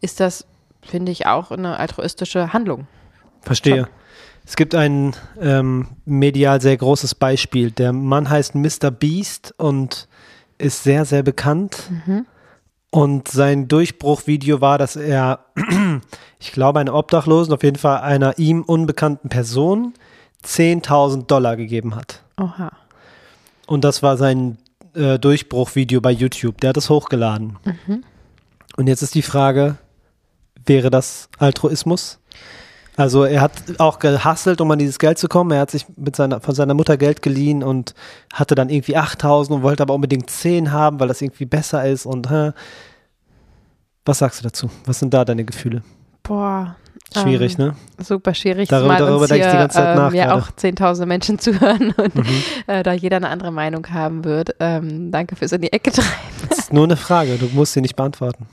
ist 0.00 0.20
das, 0.20 0.46
finde 0.82 1.10
ich, 1.10 1.26
auch 1.26 1.50
eine 1.50 1.78
altruistische 1.78 2.52
Handlung. 2.52 2.86
Verstehe. 3.42 3.88
Es 4.44 4.54
gibt 4.54 4.76
ein 4.76 5.16
ähm, 5.40 5.88
medial 6.04 6.60
sehr 6.60 6.76
großes 6.76 7.16
Beispiel. 7.16 7.72
Der 7.72 7.92
Mann 7.92 8.30
heißt 8.30 8.54
Mr. 8.54 8.92
Beast 8.92 9.52
und 9.56 10.06
ist 10.58 10.84
sehr, 10.84 11.04
sehr 11.04 11.24
bekannt. 11.24 11.90
Und 12.90 13.28
sein 13.28 13.68
Durchbruchvideo 13.68 14.60
war, 14.60 14.78
dass 14.78 14.96
er, 14.96 15.46
ich 16.40 16.52
glaube, 16.52 16.80
einer 16.80 16.94
Obdachlosen, 16.94 17.52
auf 17.52 17.62
jeden 17.62 17.76
Fall 17.76 18.00
einer 18.00 18.38
ihm 18.38 18.62
unbekannten 18.62 19.28
Person, 19.28 19.94
10.000 20.44 21.26
Dollar 21.26 21.56
gegeben 21.56 21.94
hat. 21.94 22.22
Oha. 22.38 22.72
Und 23.66 23.84
das 23.84 24.02
war 24.02 24.16
sein 24.16 24.58
äh, 24.94 25.18
Durchbruchvideo 25.18 26.00
bei 26.00 26.12
YouTube. 26.12 26.60
Der 26.60 26.70
hat 26.70 26.76
es 26.76 26.88
hochgeladen. 26.88 27.58
Und 28.76 28.86
jetzt 28.86 29.02
ist 29.02 29.14
die 29.14 29.22
Frage, 29.22 29.76
wäre 30.64 30.90
das 30.90 31.28
Altruismus? 31.38 32.18
Also 32.96 33.24
er 33.24 33.42
hat 33.42 33.52
auch 33.78 33.98
gehustelt, 33.98 34.60
um 34.60 34.70
an 34.70 34.78
dieses 34.78 34.98
Geld 34.98 35.18
zu 35.18 35.28
kommen. 35.28 35.50
Er 35.50 35.60
hat 35.60 35.70
sich 35.70 35.84
mit 35.96 36.16
seiner, 36.16 36.40
von 36.40 36.54
seiner 36.54 36.72
Mutter 36.74 36.96
Geld 36.96 37.20
geliehen 37.22 37.62
und 37.62 37.94
hatte 38.32 38.54
dann 38.54 38.70
irgendwie 38.70 38.96
8000 38.96 39.56
und 39.58 39.62
wollte 39.62 39.82
aber 39.82 39.94
unbedingt 39.94 40.30
10 40.30 40.72
haben, 40.72 40.98
weil 40.98 41.08
das 41.08 41.20
irgendwie 41.20 41.44
besser 41.44 41.86
ist. 41.86 42.06
Und 42.06 42.30
hä. 42.30 42.52
was 44.04 44.18
sagst 44.18 44.40
du 44.40 44.44
dazu? 44.44 44.70
Was 44.86 44.98
sind 44.98 45.12
da 45.12 45.24
deine 45.24 45.44
Gefühle? 45.44 45.82
Boah. 46.22 46.76
Schwierig, 47.16 47.58
ähm, 47.58 47.66
ne? 47.66 47.76
Super 48.02 48.34
schwierig. 48.34 48.68
Darüber- 48.68 48.96
darüber 48.96 49.26
denke 49.28 49.46
ich 49.46 49.52
die 49.52 49.58
ganze 49.58 49.76
Zeit 49.76 49.96
ähm, 49.96 50.02
nach 50.02 50.12
Ja, 50.12 50.26
gerade. 50.26 50.42
auch 50.42 50.50
zehntausende 50.56 51.06
Menschen 51.06 51.38
zuhören 51.38 51.92
und 51.96 52.14
Mhm. 52.14 52.26
äh, 52.66 52.82
da 52.82 52.92
jeder 52.92 53.16
eine 53.18 53.28
andere 53.28 53.52
Meinung 53.52 53.86
haben 53.92 54.24
wird. 54.24 54.56
Ähm, 54.58 55.10
danke 55.12 55.36
fürs 55.36 55.52
in 55.52 55.60
die 55.62 55.72
Ecke 55.72 55.92
treiben. 55.92 56.08
Das 56.48 56.58
ist 56.58 56.72
nur 56.72 56.84
eine 56.84 56.96
Frage, 56.96 57.36
du 57.38 57.46
musst 57.52 57.74
sie 57.74 57.80
nicht 57.80 57.94
beantworten. 57.96 58.46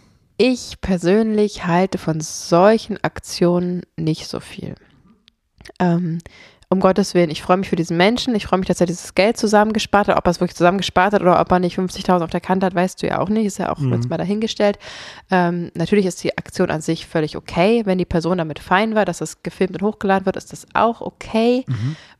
Ich 0.46 0.82
persönlich 0.82 1.68
halte 1.68 1.98
von 1.98 2.20
solchen 2.20 3.02
Aktionen 3.02 3.84
nicht 3.96 4.28
so 4.28 4.42
viel. 4.42 4.76
Ähm, 5.80 6.18
um 6.74 6.80
Gottes 6.82 7.14
Willen, 7.14 7.30
ich 7.30 7.42
freue 7.42 7.58
mich 7.58 7.70
für 7.70 7.76
diesen 7.76 7.96
Menschen. 7.96 8.36
Ich 8.36 8.46
freue 8.48 8.60
mich, 8.60 8.68
dass 8.68 8.82
er 8.82 8.88
dieses 8.88 9.16
Geld 9.16 9.38
zusammengespart 9.38 10.08
hat. 10.10 10.18
Ob 10.18 10.28
er 10.28 10.32
es 10.32 10.40
wirklich 10.42 10.56
zusammengespart 10.58 11.14
hat 11.14 11.22
oder 11.22 11.40
ob 11.40 11.52
er 11.52 11.60
nicht 11.60 11.78
50.000 11.78 12.24
auf 12.24 12.30
der 12.30 12.42
Kante 12.42 12.66
hat, 12.66 12.76
weißt 12.76 13.02
du 13.02 13.08
ja 13.08 13.20
auch 13.20 13.30
nicht. 13.30 13.46
Ist 13.46 13.60
ja 13.60 13.72
auch 13.72 13.80
Mhm. 13.80 13.94
jetzt 13.94 14.10
mal 14.10 14.18
dahingestellt. 14.18 14.78
Ähm, 15.32 15.72
natürlich 15.76 16.06
ist 16.06 16.24
die 16.24 16.38
Aktion 16.38 16.70
an 16.70 16.82
sich 16.82 17.08
völlig 17.08 17.38
okay. 17.38 17.84
Wenn 17.86 17.98
die 17.98 18.06
Person 18.06 18.38
damit 18.40 18.60
fein 18.60 18.96
war, 18.96 19.06
dass 19.06 19.22
es 19.22 19.42
gefilmt 19.44 19.82
und 19.82 19.88
hochgeladen 19.88 20.26
wird, 20.26 20.36
ist 20.36 20.52
das 20.52 20.68
auch 20.74 21.00
okay. 21.02 21.66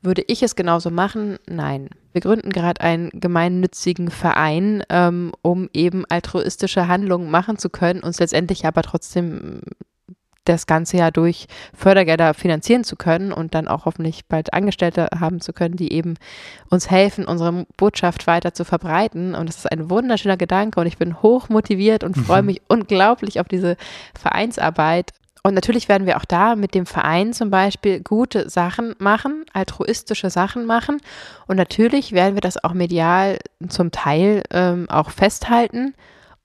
Würde 0.02 0.24
ich 0.28 0.44
es 0.44 0.56
genauso 0.56 0.90
machen? 0.90 1.38
Nein. 1.48 1.90
Wir 2.12 2.22
gründen 2.22 2.52
gerade 2.52 2.82
einen 2.82 3.10
gemeinnützigen 3.14 4.12
Verein, 4.12 4.84
ähm, 4.90 5.32
um 5.42 5.70
eben 5.74 6.06
altruistische 6.10 6.88
Handlungen 6.88 7.32
machen 7.32 7.58
zu 7.58 7.70
können, 7.70 8.02
uns 8.04 8.20
letztendlich 8.20 8.66
aber 8.68 8.84
trotzdem 8.84 9.62
das 10.46 10.68
ganze 10.68 10.98
Jahr 10.98 11.12
durch 11.12 11.48
Fördergelder 11.74 12.34
finanzieren 12.34 12.84
zu 12.84 12.96
können 12.96 13.32
und 13.32 13.56
dann 13.56 13.68
auch 13.68 13.86
hoffentlich 13.86 14.26
bald 14.26 14.54
Angestellte 14.54 15.08
haben 15.20 15.42
zu 15.42 15.54
können, 15.54 15.76
die 15.76 15.94
eben 15.94 16.16
uns 16.70 16.90
helfen, 16.90 17.26
unsere 17.26 17.66
Botschaft 17.78 18.28
weiter 18.28 18.54
zu 18.54 18.66
verbreiten. 18.66 19.36
Und 19.36 19.48
das 19.48 19.58
ist 19.58 19.72
ein 19.72 19.90
wunderschöner 19.90 20.38
Gedanke 20.38 20.80
und 20.80 20.88
ich 20.88 20.98
bin 20.98 21.22
hoch 21.22 21.50
motiviert 21.50 22.04
und 22.04 22.18
freue 22.18 22.44
mich 22.44 22.62
unglaublich 22.68 23.40
auf 23.40 23.48
diese 23.48 23.78
Vereinsarbeit. 24.20 25.12
Und 25.46 25.56
natürlich 25.56 25.90
werden 25.90 26.08
wir 26.08 26.16
auch 26.18 26.26
da 26.26 26.56
mit 26.56 26.74
dem 26.74 26.86
Verein 26.86 27.34
zum 27.34 27.50
Beispiel 27.50 28.00
gute 28.00 28.50
Sachen 28.50 28.96
machen, 29.00 29.44
altruistische 29.52 30.30
Sachen 30.30 30.66
machen. 30.66 31.02
Und 31.48 31.58
natürlich 31.58 32.14
werden 32.14 32.36
wir 32.36 32.42
das 32.42 32.64
auch 32.64 32.74
medial 32.74 33.40
zum 33.68 33.92
Teil 33.92 34.44
ähm, 34.52 34.90
auch 34.90 35.10
festhalten, 35.10 35.96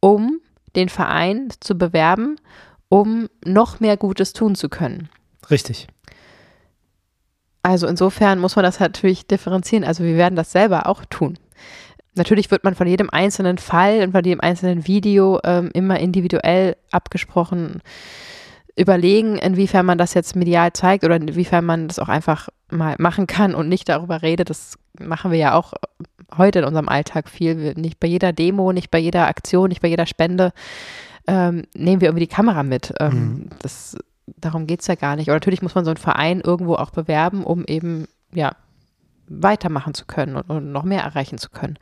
um 0.00 0.40
den 0.74 0.88
Verein 0.88 1.48
zu 1.60 1.78
bewerben, 1.78 2.36
um 2.88 3.28
noch 3.44 3.80
mehr 3.80 3.96
Gutes 3.96 4.32
tun 4.32 4.54
zu 4.54 4.68
können. 4.68 5.08
Richtig. 5.50 5.88
Also 7.62 7.86
insofern 7.86 8.38
muss 8.38 8.56
man 8.56 8.64
das 8.64 8.80
natürlich 8.80 9.26
differenzieren. 9.26 9.84
Also 9.84 10.04
wir 10.04 10.16
werden 10.16 10.36
das 10.36 10.52
selber 10.52 10.86
auch 10.86 11.04
tun. 11.04 11.38
Natürlich 12.14 12.50
wird 12.50 12.64
man 12.64 12.74
von 12.74 12.86
jedem 12.86 13.10
einzelnen 13.10 13.58
Fall 13.58 14.02
und 14.02 14.12
von 14.12 14.24
jedem 14.24 14.40
einzelnen 14.40 14.86
Video 14.86 15.40
ähm, 15.44 15.70
immer 15.72 16.00
individuell 16.00 16.76
abgesprochen 16.90 17.82
überlegen, 18.76 19.36
inwiefern 19.38 19.84
man 19.84 19.98
das 19.98 20.14
jetzt 20.14 20.36
medial 20.36 20.72
zeigt 20.72 21.04
oder 21.04 21.16
inwiefern 21.16 21.64
man 21.64 21.88
das 21.88 21.98
auch 21.98 22.08
einfach 22.08 22.48
mal 22.70 22.94
machen 22.98 23.26
kann 23.26 23.54
und 23.54 23.68
nicht 23.68 23.88
darüber 23.88 24.22
redet. 24.22 24.50
Das 24.50 24.78
machen 25.00 25.32
wir 25.32 25.38
ja 25.38 25.54
auch 25.54 25.74
heute 26.36 26.60
in 26.60 26.64
unserem 26.64 26.88
Alltag 26.88 27.28
viel. 27.28 27.74
Nicht 27.74 27.98
bei 27.98 28.06
jeder 28.06 28.32
Demo, 28.32 28.72
nicht 28.72 28.90
bei 28.90 28.98
jeder 28.98 29.26
Aktion, 29.26 29.68
nicht 29.68 29.82
bei 29.82 29.88
jeder 29.88 30.06
Spende 30.06 30.52
ähm, 31.28 31.62
nehmen 31.74 32.00
wir 32.00 32.08
irgendwie 32.08 32.26
die 32.26 32.34
Kamera 32.34 32.62
mit. 32.64 32.92
Ähm, 32.98 33.12
Mhm. 33.12 33.48
das, 33.60 33.96
darum 34.38 34.66
geht 34.66 34.80
es 34.80 34.86
ja 34.88 34.96
gar 34.96 35.14
nicht. 35.14 35.28
Und 35.28 35.34
natürlich 35.34 35.62
muss 35.62 35.74
man 35.76 35.84
so 35.84 35.90
einen 35.92 35.96
Verein 35.98 36.40
irgendwo 36.40 36.74
auch 36.74 36.90
bewerben, 36.90 37.44
um 37.44 37.64
eben, 37.66 38.08
ja, 38.32 38.52
weitermachen 39.28 39.92
zu 39.94 40.06
können 40.06 40.36
und, 40.36 40.48
und 40.48 40.72
noch 40.72 40.84
mehr 40.84 41.02
erreichen 41.02 41.36
zu 41.38 41.50
können. 41.50 41.78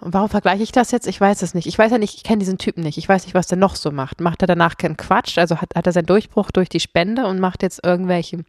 Und 0.00 0.14
warum 0.14 0.28
vergleiche 0.30 0.62
ich 0.62 0.72
das 0.72 0.92
jetzt? 0.92 1.06
Ich 1.06 1.20
weiß 1.20 1.42
es 1.42 1.52
nicht. 1.54 1.66
Ich 1.66 1.78
weiß 1.78 1.90
ja 1.92 1.98
nicht, 1.98 2.14
ich 2.14 2.22
kenne 2.24 2.38
diesen 2.38 2.56
Typen 2.56 2.82
nicht. 2.82 2.96
Ich 2.96 3.08
weiß 3.08 3.24
nicht, 3.26 3.34
was 3.34 3.48
der 3.48 3.58
noch 3.58 3.76
so 3.76 3.90
macht. 3.90 4.20
Macht 4.20 4.40
er 4.42 4.46
danach 4.46 4.76
keinen 4.78 4.96
Quatsch? 4.96 5.36
Also 5.38 5.60
hat, 5.60 5.74
hat 5.74 5.86
er 5.86 5.92
seinen 5.92 6.06
Durchbruch 6.06 6.50
durch 6.50 6.68
die 6.70 6.80
Spende 6.80 7.26
und 7.26 7.38
macht 7.38 7.62
jetzt 7.62 7.84
irgendwelche 7.84 8.44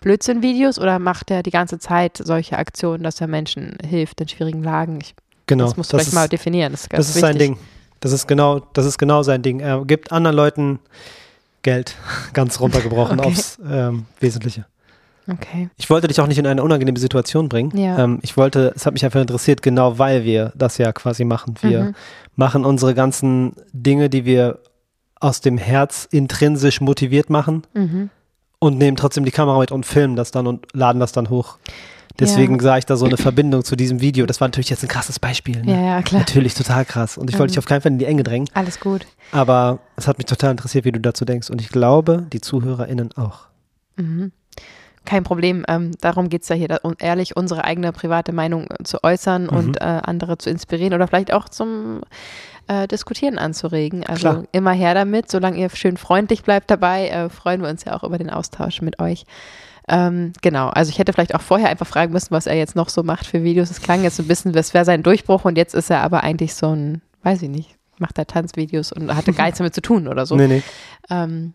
Blödsinn-Videos 0.00 0.78
oder 0.78 0.98
macht 0.98 1.30
er 1.30 1.42
die 1.42 1.50
ganze 1.50 1.78
Zeit 1.78 2.16
solche 2.22 2.56
Aktionen, 2.56 3.02
dass 3.02 3.20
er 3.20 3.26
Menschen 3.26 3.76
hilft 3.84 4.20
in 4.20 4.28
schwierigen 4.28 4.62
Lagen? 4.62 4.98
Ich, 5.02 5.14
Genau. 5.46 5.64
das 5.64 5.76
musst 5.76 5.92
du 5.92 5.96
vielleicht 5.96 6.08
ist, 6.08 6.14
mal 6.14 6.28
definieren. 6.28 6.72
Das 6.72 6.82
ist, 6.82 6.92
das 6.92 7.08
ist 7.08 7.20
sein. 7.20 7.38
Ding. 7.38 7.58
Das 8.00 8.12
ist 8.12 8.26
genau, 8.28 8.60
das 8.74 8.86
ist 8.86 8.98
genau 8.98 9.22
sein 9.22 9.42
Ding. 9.42 9.60
Er 9.60 9.84
gibt 9.84 10.12
anderen 10.12 10.36
Leuten 10.36 10.78
Geld, 11.62 11.96
ganz 12.32 12.60
runtergebrochen 12.60 13.18
Okay. 13.20 13.28
aufs 13.28 13.58
ähm, 13.68 14.06
Wesentliche. 14.20 14.66
Okay. 15.30 15.68
Ich 15.76 15.90
wollte 15.90 16.08
dich 16.08 16.20
auch 16.20 16.26
nicht 16.26 16.38
in 16.38 16.46
eine 16.46 16.62
unangenehme 16.62 16.98
Situation 16.98 17.48
bringen. 17.50 17.76
Ja. 17.76 17.98
Ähm, 17.98 18.18
ich 18.22 18.36
wollte, 18.38 18.72
es 18.74 18.86
hat 18.86 18.94
mich 18.94 19.04
einfach 19.04 19.20
interessiert, 19.20 19.60
genau 19.60 19.98
weil 19.98 20.24
wir 20.24 20.52
das 20.54 20.78
ja 20.78 20.90
quasi 20.92 21.24
machen. 21.24 21.54
Wir 21.60 21.82
Mhm. 21.84 21.94
machen 22.36 22.64
unsere 22.64 22.94
ganzen 22.94 23.52
Dinge, 23.72 24.08
die 24.08 24.24
wir 24.24 24.58
aus 25.20 25.40
dem 25.42 25.58
Herz 25.58 26.06
intrinsisch 26.10 26.80
motiviert 26.80 27.28
machen 27.28 27.64
Mhm. 27.74 28.08
und 28.60 28.78
nehmen 28.78 28.96
trotzdem 28.96 29.24
die 29.26 29.30
Kamera 29.32 29.58
mit 29.58 29.70
und 29.72 29.84
filmen 29.84 30.16
das 30.16 30.30
dann 30.30 30.46
und 30.46 30.66
laden 30.72 31.00
das 31.00 31.12
dann 31.12 31.28
hoch. 31.28 31.58
Deswegen 32.20 32.56
Ja. 32.56 32.62
sah 32.62 32.78
ich 32.78 32.86
da 32.86 32.96
so 32.96 33.06
eine 33.06 33.16
Verbindung 33.16 33.62
zu 33.64 33.76
diesem 33.76 34.00
Video. 34.00 34.26
Das 34.26 34.40
war 34.40 34.48
natürlich 34.48 34.70
jetzt 34.70 34.82
ein 34.82 34.88
krasses 34.88 35.18
Beispiel. 35.20 35.62
Ne? 35.62 35.72
Ja, 35.72 35.80
ja, 35.80 36.02
klar. 36.02 36.20
Natürlich 36.20 36.54
total 36.54 36.84
krass. 36.84 37.16
Und 37.16 37.30
ich 37.30 37.38
wollte 37.38 37.50
Ähm. 37.50 37.54
dich 37.54 37.58
auf 37.58 37.66
keinen 37.66 37.80
Fall 37.80 37.92
in 37.92 37.98
die 37.98 38.06
Enge 38.06 38.24
drängen. 38.24 38.48
Alles 38.54 38.80
gut. 38.80 39.06
Aber 39.32 39.78
es 39.96 40.08
hat 40.08 40.18
mich 40.18 40.26
total 40.26 40.50
interessiert, 40.50 40.84
wie 40.84 40.92
du 40.92 41.00
dazu 41.00 41.24
denkst. 41.24 41.48
Und 41.50 41.60
ich 41.60 41.68
glaube, 41.68 42.26
die 42.32 42.40
ZuhörerInnen 42.40 43.12
auch. 43.16 43.46
Mhm. 43.96 44.32
Kein 45.04 45.22
Problem. 45.24 45.64
Ähm, 45.68 45.92
darum 46.00 46.28
geht 46.28 46.42
es 46.42 46.48
ja 46.48 46.56
hier, 46.56 46.68
da, 46.68 46.78
um 46.82 46.94
ehrlich 46.98 47.36
unsere 47.36 47.64
eigene 47.64 47.92
private 47.92 48.32
Meinung 48.32 48.66
äh, 48.70 48.82
zu 48.84 49.02
äußern 49.04 49.44
Mhm. 49.44 49.48
und 49.56 49.80
äh, 49.80 49.84
andere 49.84 50.36
zu 50.38 50.50
inspirieren 50.50 50.92
oder 50.94 51.06
vielleicht 51.08 51.32
auch 51.32 51.48
zum 51.48 52.02
äh, 52.66 52.86
Diskutieren 52.86 53.38
anzuregen. 53.38 54.04
Also 54.04 54.20
Klar. 54.20 54.42
immer 54.52 54.72
her 54.72 54.92
damit. 54.92 55.30
Solange 55.30 55.56
ihr 55.58 55.70
schön 55.70 55.96
freundlich 55.96 56.42
bleibt 56.42 56.70
dabei, 56.70 57.08
äh, 57.08 57.30
freuen 57.30 57.62
wir 57.62 57.68
uns 57.70 57.84
ja 57.84 57.94
auch 57.96 58.02
über 58.04 58.18
den 58.18 58.28
Austausch 58.28 58.82
mit 58.82 58.98
euch. 58.98 59.24
Ähm, 59.88 60.32
genau, 60.42 60.68
also 60.68 60.90
ich 60.90 60.98
hätte 60.98 61.12
vielleicht 61.12 61.34
auch 61.34 61.40
vorher 61.40 61.68
einfach 61.68 61.86
fragen 61.86 62.12
müssen, 62.12 62.30
was 62.30 62.46
er 62.46 62.56
jetzt 62.56 62.76
noch 62.76 62.88
so 62.88 63.02
macht 63.02 63.26
für 63.26 63.42
Videos. 63.42 63.70
Es 63.70 63.80
klang 63.80 64.02
jetzt 64.04 64.16
so 64.16 64.22
ein 64.22 64.28
bisschen, 64.28 64.52
das 64.52 64.74
wäre 64.74 64.84
sein 64.84 65.02
Durchbruch 65.02 65.44
und 65.44 65.56
jetzt 65.56 65.74
ist 65.74 65.90
er 65.90 66.02
aber 66.02 66.22
eigentlich 66.22 66.54
so 66.54 66.74
ein, 66.74 67.02
weiß 67.22 67.42
ich 67.42 67.48
nicht, 67.48 67.76
macht 67.98 68.18
er 68.18 68.26
Tanzvideos 68.26 68.92
und 68.92 69.14
hatte 69.14 69.32
gar 69.32 69.44
nichts 69.44 69.58
damit 69.58 69.74
zu 69.74 69.82
tun 69.82 70.06
oder 70.08 70.26
so. 70.26 70.36
Nee, 70.36 70.46
nee. 70.46 70.62
Ähm, 71.10 71.54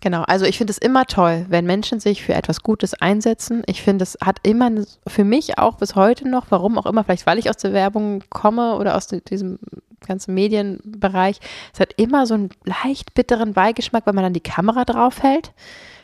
genau, 0.00 0.22
also 0.22 0.44
ich 0.44 0.58
finde 0.58 0.70
es 0.70 0.78
immer 0.78 1.06
toll, 1.06 1.46
wenn 1.48 1.66
Menschen 1.66 2.00
sich 2.00 2.22
für 2.24 2.34
etwas 2.34 2.62
Gutes 2.62 2.94
einsetzen. 2.94 3.62
Ich 3.66 3.82
finde, 3.82 4.02
es 4.02 4.16
hat 4.22 4.38
immer 4.42 4.70
für 5.06 5.24
mich 5.24 5.58
auch 5.58 5.76
bis 5.76 5.94
heute 5.94 6.28
noch, 6.28 6.46
warum 6.50 6.78
auch 6.78 6.86
immer, 6.86 7.04
vielleicht 7.04 7.26
weil 7.26 7.38
ich 7.38 7.50
aus 7.50 7.58
der 7.58 7.72
Werbung 7.72 8.24
komme 8.30 8.76
oder 8.76 8.96
aus 8.96 9.06
di- 9.06 9.20
diesem 9.20 9.58
ganzen 10.06 10.32
Medienbereich, 10.32 11.38
es 11.74 11.80
hat 11.80 11.92
immer 11.96 12.26
so 12.26 12.34
einen 12.34 12.50
leicht 12.64 13.14
bitteren 13.14 13.52
Beigeschmack, 13.52 14.06
wenn 14.06 14.14
man 14.14 14.24
dann 14.24 14.32
die 14.32 14.40
Kamera 14.40 14.84
draufhält, 14.84 15.52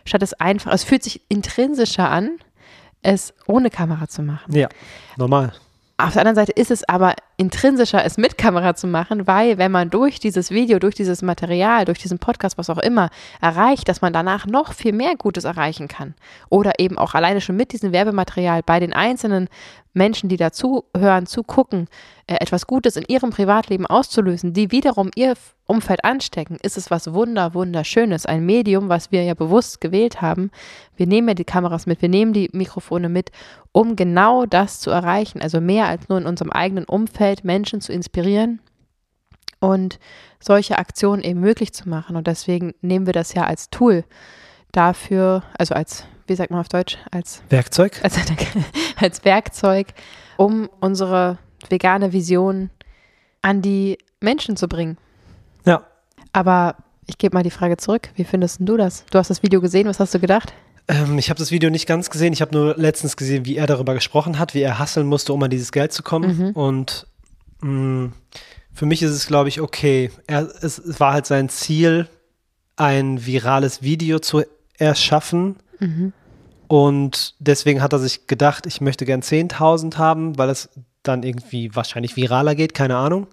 statt 0.04 0.22
es 0.22 0.34
einfach, 0.34 0.72
es 0.72 0.84
fühlt 0.84 1.02
sich 1.02 1.22
intrinsischer 1.28 2.10
an, 2.10 2.38
es 3.02 3.34
ohne 3.46 3.70
Kamera 3.70 4.08
zu 4.08 4.22
machen. 4.22 4.54
Ja, 4.54 4.68
normal. 5.16 5.52
auf 5.98 6.14
der 6.14 6.22
anderen 6.22 6.36
Seite 6.36 6.52
ist 6.52 6.70
es 6.70 6.88
aber 6.88 7.14
intrinsischer, 7.36 8.04
es 8.04 8.16
mit 8.16 8.38
Kamera 8.38 8.74
zu 8.74 8.86
machen, 8.86 9.26
weil 9.26 9.58
wenn 9.58 9.72
man 9.72 9.90
durch 9.90 10.18
dieses 10.20 10.50
Video, 10.50 10.78
durch 10.78 10.94
dieses 10.94 11.22
Material, 11.22 11.84
durch 11.84 11.98
diesen 11.98 12.18
Podcast, 12.18 12.58
was 12.58 12.70
auch 12.70 12.78
immer, 12.78 13.10
erreicht, 13.40 13.88
dass 13.88 14.00
man 14.00 14.12
danach 14.12 14.46
noch 14.46 14.72
viel 14.72 14.92
mehr 14.92 15.16
Gutes 15.16 15.44
erreichen 15.44 15.88
kann. 15.88 16.14
Oder 16.48 16.78
eben 16.78 16.96
auch 16.98 17.14
alleine 17.14 17.40
schon 17.40 17.56
mit 17.56 17.72
diesem 17.72 17.92
Werbematerial 17.92 18.62
bei 18.64 18.80
den 18.80 18.92
einzelnen 18.92 19.48
Menschen, 19.92 20.28
die 20.28 20.36
dazuhören, 20.36 21.26
zugucken, 21.26 21.88
äh, 22.26 22.34
etwas 22.34 22.66
Gutes 22.66 22.96
in 22.96 23.04
ihrem 23.06 23.30
Privatleben 23.30 23.86
auszulösen, 23.86 24.52
die 24.52 24.70
wiederum 24.70 25.10
ihr 25.14 25.34
Umfeld 25.66 26.04
anstecken, 26.04 26.58
ist 26.62 26.76
es 26.76 26.90
was 26.90 27.12
wunder, 27.14 27.54
wunderschönes. 27.54 28.26
Ein 28.26 28.44
Medium, 28.44 28.88
was 28.88 29.10
wir 29.12 29.22
ja 29.22 29.34
bewusst 29.34 29.80
gewählt 29.80 30.20
haben. 30.20 30.50
Wir 30.96 31.06
nehmen 31.06 31.28
ja 31.28 31.34
die 31.34 31.44
Kameras 31.44 31.86
mit, 31.86 32.02
wir 32.02 32.10
nehmen 32.10 32.34
die 32.34 32.50
Mikrofone 32.52 33.08
mit, 33.08 33.30
um 33.72 33.96
genau 33.96 34.44
das 34.44 34.80
zu 34.80 34.90
erreichen. 34.90 35.40
Also 35.40 35.60
mehr 35.60 35.86
als 35.86 36.08
nur 36.08 36.18
in 36.18 36.26
unserem 36.26 36.50
eigenen 36.50 36.84
Umfeld 36.84 37.44
Menschen 37.44 37.80
zu 37.80 37.92
inspirieren 37.92 38.60
und 39.58 39.98
solche 40.38 40.76
Aktionen 40.78 41.22
eben 41.22 41.40
möglich 41.40 41.72
zu 41.72 41.88
machen. 41.88 42.16
Und 42.16 42.26
deswegen 42.26 42.74
nehmen 42.82 43.06
wir 43.06 43.14
das 43.14 43.32
ja 43.32 43.44
als 43.44 43.70
Tool 43.70 44.04
dafür, 44.72 45.44
also 45.56 45.74
als 45.74 46.04
wie 46.26 46.34
sagt 46.34 46.50
man 46.50 46.60
auf 46.60 46.68
Deutsch, 46.68 46.98
als 47.10 47.42
Werkzeug? 47.48 48.00
Als, 48.02 48.18
als 48.96 49.24
Werkzeug, 49.24 49.88
um 50.36 50.70
unsere 50.80 51.38
vegane 51.68 52.12
Vision 52.12 52.70
an 53.42 53.60
die 53.60 53.98
Menschen 54.20 54.56
zu 54.56 54.68
bringen. 54.68 54.96
Aber 56.34 56.76
ich 57.06 57.16
gebe 57.16 57.34
mal 57.34 57.42
die 57.42 57.50
Frage 57.50 57.78
zurück. 57.78 58.10
Wie 58.14 58.24
findest 58.24 58.58
du 58.60 58.76
das? 58.76 59.06
Du 59.10 59.18
hast 59.18 59.30
das 59.30 59.42
Video 59.42 59.62
gesehen, 59.62 59.88
was 59.88 59.98
hast 59.98 60.12
du 60.12 60.18
gedacht? 60.18 60.52
Ähm, 60.86 61.16
ich 61.16 61.30
habe 61.30 61.38
das 61.38 61.50
Video 61.50 61.70
nicht 61.70 61.86
ganz 61.86 62.10
gesehen. 62.10 62.34
Ich 62.34 62.42
habe 62.42 62.54
nur 62.54 62.76
letztens 62.76 63.16
gesehen, 63.16 63.46
wie 63.46 63.56
er 63.56 63.66
darüber 63.66 63.94
gesprochen 63.94 64.38
hat, 64.38 64.52
wie 64.52 64.60
er 64.60 64.78
hasseln 64.78 65.06
musste, 65.06 65.32
um 65.32 65.42
an 65.42 65.50
dieses 65.50 65.72
Geld 65.72 65.92
zu 65.92 66.02
kommen. 66.02 66.36
Mhm. 66.36 66.50
Und 66.50 67.06
mh, 67.62 67.70
mm, 67.70 68.12
für 68.74 68.84
mich 68.84 69.02
ist 69.02 69.12
es, 69.12 69.26
glaube 69.26 69.48
ich, 69.48 69.62
okay. 69.62 70.10
Er, 70.26 70.42
es, 70.60 70.78
es 70.78 71.00
war 71.00 71.14
halt 71.14 71.24
sein 71.24 71.48
Ziel, 71.48 72.08
ein 72.76 73.24
virales 73.24 73.82
Video 73.82 74.18
zu 74.18 74.42
erschaffen, 74.76 75.56
Mhm. 75.80 76.12
Und 76.66 77.34
deswegen 77.38 77.82
hat 77.82 77.92
er 77.92 77.98
sich 77.98 78.26
gedacht, 78.26 78.66
ich 78.66 78.80
möchte 78.80 79.04
gern 79.04 79.20
10.000 79.20 79.96
haben, 79.96 80.38
weil 80.38 80.48
es 80.48 80.70
dann 81.02 81.22
irgendwie 81.22 81.74
wahrscheinlich 81.74 82.16
viraler 82.16 82.54
geht, 82.54 82.74
keine 82.74 82.96
Ahnung. 82.96 83.26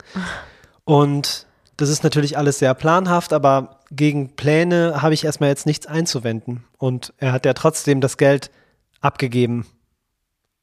Und 0.83 1.47
das 1.81 1.89
ist 1.89 2.03
natürlich 2.03 2.37
alles 2.37 2.59
sehr 2.59 2.73
planhaft, 2.73 3.33
aber 3.33 3.79
gegen 3.91 4.35
Pläne 4.35 5.01
habe 5.01 5.13
ich 5.13 5.25
erstmal 5.25 5.49
jetzt 5.49 5.65
nichts 5.65 5.87
einzuwenden. 5.87 6.63
Und 6.77 7.13
er 7.17 7.31
hat 7.31 7.45
ja 7.45 7.53
trotzdem 7.53 8.01
das 8.01 8.17
Geld 8.17 8.51
abgegeben 9.01 9.65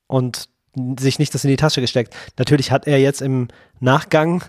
und 0.06 0.48
sich 0.98 1.18
nicht 1.18 1.34
das 1.34 1.44
in 1.44 1.50
die 1.50 1.56
Tasche 1.56 1.80
gesteckt. 1.80 2.14
Natürlich 2.38 2.70
hat 2.70 2.86
er 2.86 3.00
jetzt 3.00 3.20
im 3.20 3.48
Nachgang 3.80 4.44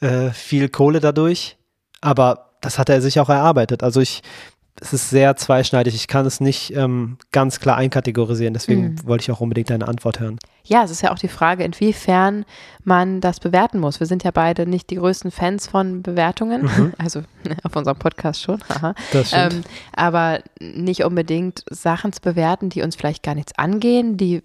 äh, 0.00 0.30
viel 0.30 0.68
Kohle 0.70 1.00
dadurch, 1.00 1.58
aber 2.00 2.56
das 2.62 2.78
hat 2.78 2.88
er 2.88 3.02
sich 3.02 3.20
auch 3.20 3.28
erarbeitet. 3.28 3.82
Also 3.82 4.00
ich 4.00 4.22
es 4.84 4.92
ist 4.92 5.08
sehr 5.08 5.34
zweischneidig. 5.34 5.94
Ich 5.94 6.08
kann 6.08 6.26
es 6.26 6.40
nicht 6.40 6.76
ähm, 6.76 7.16
ganz 7.32 7.58
klar 7.58 7.76
einkategorisieren. 7.76 8.52
Deswegen 8.52 8.82
mhm. 8.82 9.06
wollte 9.06 9.22
ich 9.22 9.30
auch 9.30 9.40
unbedingt 9.40 9.70
deine 9.70 9.88
Antwort 9.88 10.20
hören. 10.20 10.38
Ja, 10.62 10.84
es 10.84 10.90
ist 10.90 11.02
ja 11.02 11.10
auch 11.10 11.18
die 11.18 11.28
Frage, 11.28 11.64
inwiefern 11.64 12.44
man 12.84 13.22
das 13.22 13.40
bewerten 13.40 13.80
muss. 13.80 13.98
Wir 13.98 14.06
sind 14.06 14.24
ja 14.24 14.30
beide 14.30 14.66
nicht 14.66 14.90
die 14.90 14.96
größten 14.96 15.30
Fans 15.30 15.66
von 15.66 16.02
Bewertungen. 16.02 16.62
Mhm. 16.62 16.92
Also 17.04 17.22
auf 17.62 17.74
unserem 17.76 17.98
Podcast 17.98 18.42
schon. 18.42 18.58
Das 19.12 19.32
ähm, 19.32 19.62
aber 19.94 20.40
nicht 20.60 21.04
unbedingt 21.04 21.64
Sachen 21.70 22.12
zu 22.12 22.20
bewerten, 22.20 22.68
die 22.68 22.82
uns 22.82 22.96
vielleicht 22.96 23.22
gar 23.22 23.34
nichts 23.34 23.56
angehen, 23.58 24.16
die, 24.16 24.42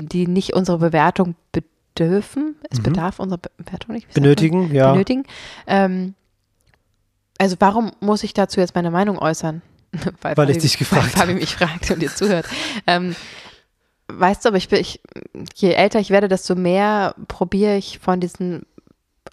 die 0.00 0.26
nicht 0.26 0.54
unsere 0.54 0.78
Bewertung 0.78 1.34
bedürfen. 1.52 2.56
Es 2.70 2.78
mhm. 2.78 2.84
bedarf 2.84 3.18
unserer 3.18 3.40
Bewertung 3.56 3.94
nicht. 3.94 4.12
Benötigen, 4.12 4.74
ja. 4.74 4.92
Benötigen. 4.92 5.24
Ähm, 5.66 6.14
also 7.38 7.56
warum 7.58 7.92
muss 8.00 8.22
ich 8.22 8.34
dazu 8.34 8.60
jetzt 8.60 8.74
meine 8.74 8.90
Meinung 8.90 9.18
äußern? 9.18 9.62
weil, 10.22 10.36
weil 10.36 10.50
ich 10.50 10.58
dich 10.58 10.78
gefragt 10.78 11.02
habe. 11.02 11.12
Weil 11.14 11.26
Fabi 11.26 11.34
mich 11.34 11.54
fragt 11.54 11.90
und 11.90 12.00
dir 12.00 12.14
zuhört. 12.14 12.46
Ähm, 12.86 13.14
weißt 14.08 14.44
du, 14.44 14.48
aber 14.48 14.56
ich 14.56 14.68
bin, 14.68 14.80
ich, 14.80 15.00
je 15.54 15.72
älter 15.72 16.00
ich 16.00 16.10
werde, 16.10 16.28
desto 16.28 16.54
mehr 16.54 17.14
probiere 17.28 17.76
ich 17.76 17.98
von 17.98 18.20
diesen 18.20 18.66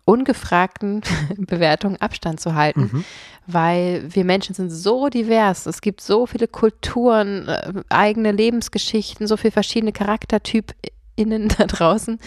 ungefragten 0.05 1.01
Bewertungen 1.37 1.97
Abstand 1.97 2.39
zu 2.39 2.55
halten, 2.55 2.89
mhm. 2.91 3.05
weil 3.47 4.03
wir 4.09 4.25
Menschen 4.25 4.55
sind 4.55 4.69
so 4.69 5.09
divers. 5.09 5.65
Es 5.65 5.81
gibt 5.81 6.01
so 6.01 6.25
viele 6.25 6.47
Kulturen, 6.47 7.47
äh, 7.47 7.73
eigene 7.89 8.31
Lebensgeschichten, 8.31 9.27
so 9.27 9.37
viele 9.37 9.51
verschiedene 9.51 9.91
Charaktertypinnen 9.91 11.49
da 11.57 11.65
draußen. 11.65 12.19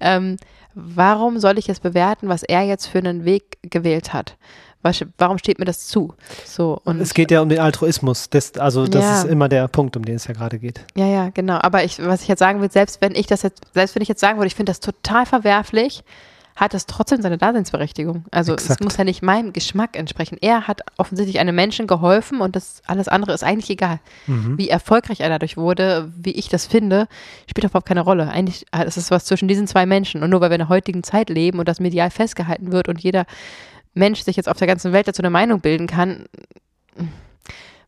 Ähm, 0.00 0.36
warum 0.74 1.38
soll 1.38 1.58
ich 1.58 1.66
jetzt 1.66 1.82
bewerten, 1.82 2.28
was 2.28 2.42
er 2.42 2.62
jetzt 2.62 2.86
für 2.86 2.98
einen 2.98 3.24
Weg 3.24 3.58
gewählt 3.62 4.12
hat? 4.12 4.36
Warum 5.18 5.38
steht 5.38 5.58
mir 5.58 5.64
das 5.64 5.86
zu? 5.86 6.14
So, 6.44 6.80
und 6.84 7.00
es 7.00 7.14
geht 7.14 7.30
ja 7.30 7.40
um 7.40 7.48
den 7.48 7.60
Altruismus. 7.60 8.28
Das, 8.30 8.54
also 8.54 8.86
das 8.86 9.02
ja. 9.04 9.18
ist 9.18 9.24
immer 9.24 9.48
der 9.48 9.68
Punkt, 9.68 9.96
um 9.96 10.04
den 10.04 10.16
es 10.16 10.26
ja 10.26 10.34
gerade 10.34 10.58
geht. 10.58 10.80
Ja, 10.94 11.06
ja, 11.06 11.30
genau. 11.30 11.58
Aber 11.60 11.84
ich, 11.84 12.04
was 12.04 12.22
ich 12.22 12.28
jetzt 12.28 12.40
sagen 12.40 12.60
will, 12.60 12.70
selbst 12.70 13.00
wenn 13.00 13.14
ich 13.14 13.26
das 13.26 13.42
jetzt, 13.42 13.62
selbst 13.74 13.94
wenn 13.94 14.02
ich 14.02 14.08
jetzt 14.08 14.20
sagen 14.20 14.38
würde, 14.38 14.48
ich 14.48 14.54
finde 14.54 14.70
das 14.70 14.80
total 14.80 15.26
verwerflich, 15.26 16.04
hat 16.56 16.74
das 16.74 16.86
trotzdem 16.86 17.22
seine 17.22 17.38
Daseinsberechtigung. 17.38 18.24
Also 18.30 18.52
Exakt. 18.52 18.80
es 18.80 18.84
muss 18.84 18.96
ja 18.96 19.04
nicht 19.04 19.22
meinem 19.22 19.52
Geschmack 19.52 19.96
entsprechen. 19.96 20.36
Er 20.40 20.68
hat 20.68 20.82
offensichtlich 20.98 21.40
einem 21.40 21.54
Menschen 21.54 21.86
geholfen 21.86 22.40
und 22.40 22.56
das 22.56 22.82
alles 22.86 23.08
andere 23.08 23.32
ist 23.32 23.42
eigentlich 23.42 23.70
egal. 23.70 24.00
Mhm. 24.26 24.58
Wie 24.58 24.68
erfolgreich 24.68 25.20
er 25.20 25.30
dadurch 25.30 25.56
wurde, 25.56 26.12
wie 26.16 26.32
ich 26.32 26.48
das 26.48 26.66
finde, 26.66 27.08
spielt 27.48 27.64
überhaupt 27.64 27.88
keine 27.88 28.02
Rolle. 28.02 28.28
Eigentlich 28.28 28.66
ist 28.84 28.96
es 28.96 29.10
was 29.10 29.24
zwischen 29.24 29.48
diesen 29.48 29.66
zwei 29.66 29.86
Menschen. 29.86 30.22
Und 30.22 30.30
nur 30.30 30.40
weil 30.40 30.50
wir 30.50 30.56
in 30.56 30.60
der 30.60 30.68
heutigen 30.68 31.02
Zeit 31.02 31.30
leben 31.30 31.58
und 31.58 31.68
das 31.68 31.80
medial 31.80 32.10
festgehalten 32.10 32.70
wird 32.70 32.88
und 32.88 33.00
jeder 33.00 33.24
Mensch 33.94 34.22
sich 34.22 34.36
jetzt 34.36 34.48
auf 34.48 34.56
der 34.56 34.66
ganzen 34.66 34.92
Welt 34.92 35.08
dazu 35.08 35.22
eine 35.22 35.30
Meinung 35.30 35.60
bilden 35.60 35.86
kann, 35.86 36.26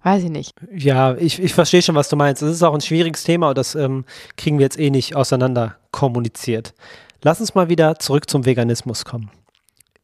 weiß 0.02 0.22
ich 0.22 0.30
nicht. 0.30 0.54
Ja, 0.74 1.14
ich, 1.16 1.42
ich 1.42 1.54
verstehe 1.54 1.82
schon, 1.82 1.94
was 1.94 2.08
du 2.08 2.16
meinst. 2.16 2.42
Es 2.42 2.52
ist 2.52 2.62
auch 2.62 2.74
ein 2.74 2.80
schwieriges 2.80 3.24
Thema 3.24 3.50
und 3.50 3.58
das 3.58 3.74
ähm, 3.74 4.04
kriegen 4.36 4.58
wir 4.58 4.64
jetzt 4.64 4.78
eh 4.78 4.90
nicht 4.90 5.16
auseinander 5.16 5.76
kommuniziert. 5.90 6.74
Lass 7.22 7.40
uns 7.40 7.54
mal 7.54 7.68
wieder 7.68 7.98
zurück 7.98 8.28
zum 8.28 8.44
Veganismus 8.44 9.04
kommen. 9.04 9.30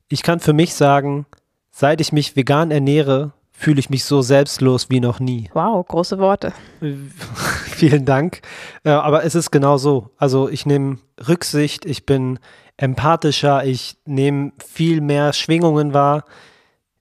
Ich 0.09 0.23
kann 0.23 0.41
für 0.41 0.55
mich 0.55 0.75
sagen, 0.75 1.27
seit 1.71 2.01
ich 2.01 2.13
mich 2.13 2.35
vegan 2.35 2.71
ernähre, 2.71 3.33
fühle 3.53 3.79
ich 3.79 3.91
mich 3.91 4.05
so 4.05 4.23
selbstlos 4.23 4.89
wie 4.89 5.01
noch 5.01 5.21
nie. 5.21 5.51
Wow, 5.53 5.87
große 5.87 6.19
Worte. 6.19 6.55
Vielen 7.67 8.07
Dank. 8.07 8.41
Äh, 8.85 8.91
aber 8.91 9.25
es 9.25 9.35
ist 9.35 9.51
genau 9.51 9.77
so. 9.77 10.11
Also 10.17 10.49
ich 10.49 10.65
nehme 10.65 10.99
Rücksicht, 11.29 11.85
ich 11.85 12.07
bin 12.07 12.39
empathischer, 12.81 13.65
ich 13.65 13.99
nehme 14.07 14.53
viel 14.67 15.03
mehr 15.03 15.35
Schwingungen 15.35 15.93
wahr, 15.93 16.25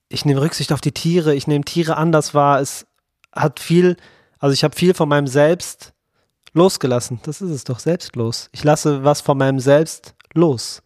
ich 0.10 0.26
nehme 0.26 0.42
Rücksicht 0.42 0.74
auf 0.74 0.82
die 0.82 0.92
Tiere, 0.92 1.34
ich 1.34 1.48
nehme 1.48 1.64
Tiere 1.64 1.96
anders 1.96 2.34
wahr. 2.34 2.60
Es 2.60 2.86
hat 3.32 3.62
viel, 3.62 3.96
also 4.40 4.54
ich 4.54 4.64
habe 4.66 4.76
viel 4.76 4.94
von 4.94 5.08
meinem 5.08 5.28
Selbst 5.28 5.94
losgelassen. 6.54 7.22
Das 7.24 7.42
ist 7.42 7.52
es 7.52 7.64
doch, 7.64 7.80
selbstlos. 7.80 8.50
Ich 8.52 8.64
lasse 8.64 9.06
was 9.06 9.22
von 9.22 9.38
meinem 9.38 9.60
Selbst 9.60 10.16
los. 10.34 10.82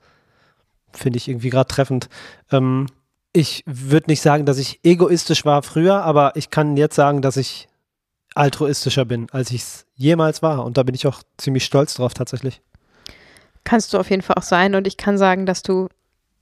Finde 0.91 1.17
ich 1.17 1.27
irgendwie 1.27 1.49
gerade 1.49 1.67
treffend. 1.67 2.07
Ähm, 2.51 2.85
ich 3.31 3.63
würde 3.65 4.11
nicht 4.11 4.21
sagen, 4.21 4.45
dass 4.45 4.59
ich 4.59 4.79
egoistisch 4.83 5.43
war 5.43 5.63
früher, 5.63 6.03
aber 6.03 6.35
ich 6.35 6.51
kann 6.51 6.77
jetzt 6.77 6.95
sagen, 6.95 7.23
dass 7.23 7.37
ich 7.37 7.67
altruistischer 8.35 9.05
bin, 9.05 9.27
als 9.31 9.49
ich 9.49 9.61
es 9.61 9.85
jemals 9.95 10.43
war. 10.43 10.63
Und 10.65 10.77
da 10.77 10.83
bin 10.83 10.93
ich 10.93 11.07
auch 11.07 11.23
ziemlich 11.37 11.65
stolz 11.65 11.95
drauf 11.95 12.13
tatsächlich. 12.13 12.61
Kannst 13.63 13.93
du 13.93 13.97
auf 13.97 14.09
jeden 14.09 14.21
Fall 14.21 14.35
auch 14.37 14.43
sein. 14.43 14.75
Und 14.75 14.87
ich 14.87 14.97
kann 14.97 15.17
sagen, 15.17 15.45
dass 15.45 15.63
du 15.63 15.87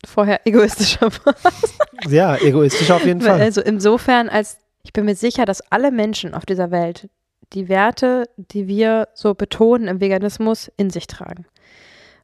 vorher 0.05 0.41
egoistischer 0.45 1.09
warst. 1.23 1.75
Ja, 2.09 2.35
egoistischer 2.37 2.95
auf 2.95 3.05
jeden 3.05 3.21
Fall. 3.21 3.39
Also 3.39 3.61
insofern, 3.61 4.29
als 4.29 4.57
ich 4.83 4.93
bin 4.93 5.05
mir 5.05 5.15
sicher, 5.15 5.45
dass 5.45 5.61
alle 5.71 5.91
Menschen 5.91 6.33
auf 6.33 6.45
dieser 6.45 6.71
Welt 6.71 7.09
die 7.53 7.69
Werte, 7.69 8.29
die 8.37 8.67
wir 8.67 9.09
so 9.13 9.33
betonen 9.33 9.87
im 9.87 9.99
Veganismus, 9.99 10.71
in 10.77 10.89
sich 10.89 11.07
tragen. 11.07 11.45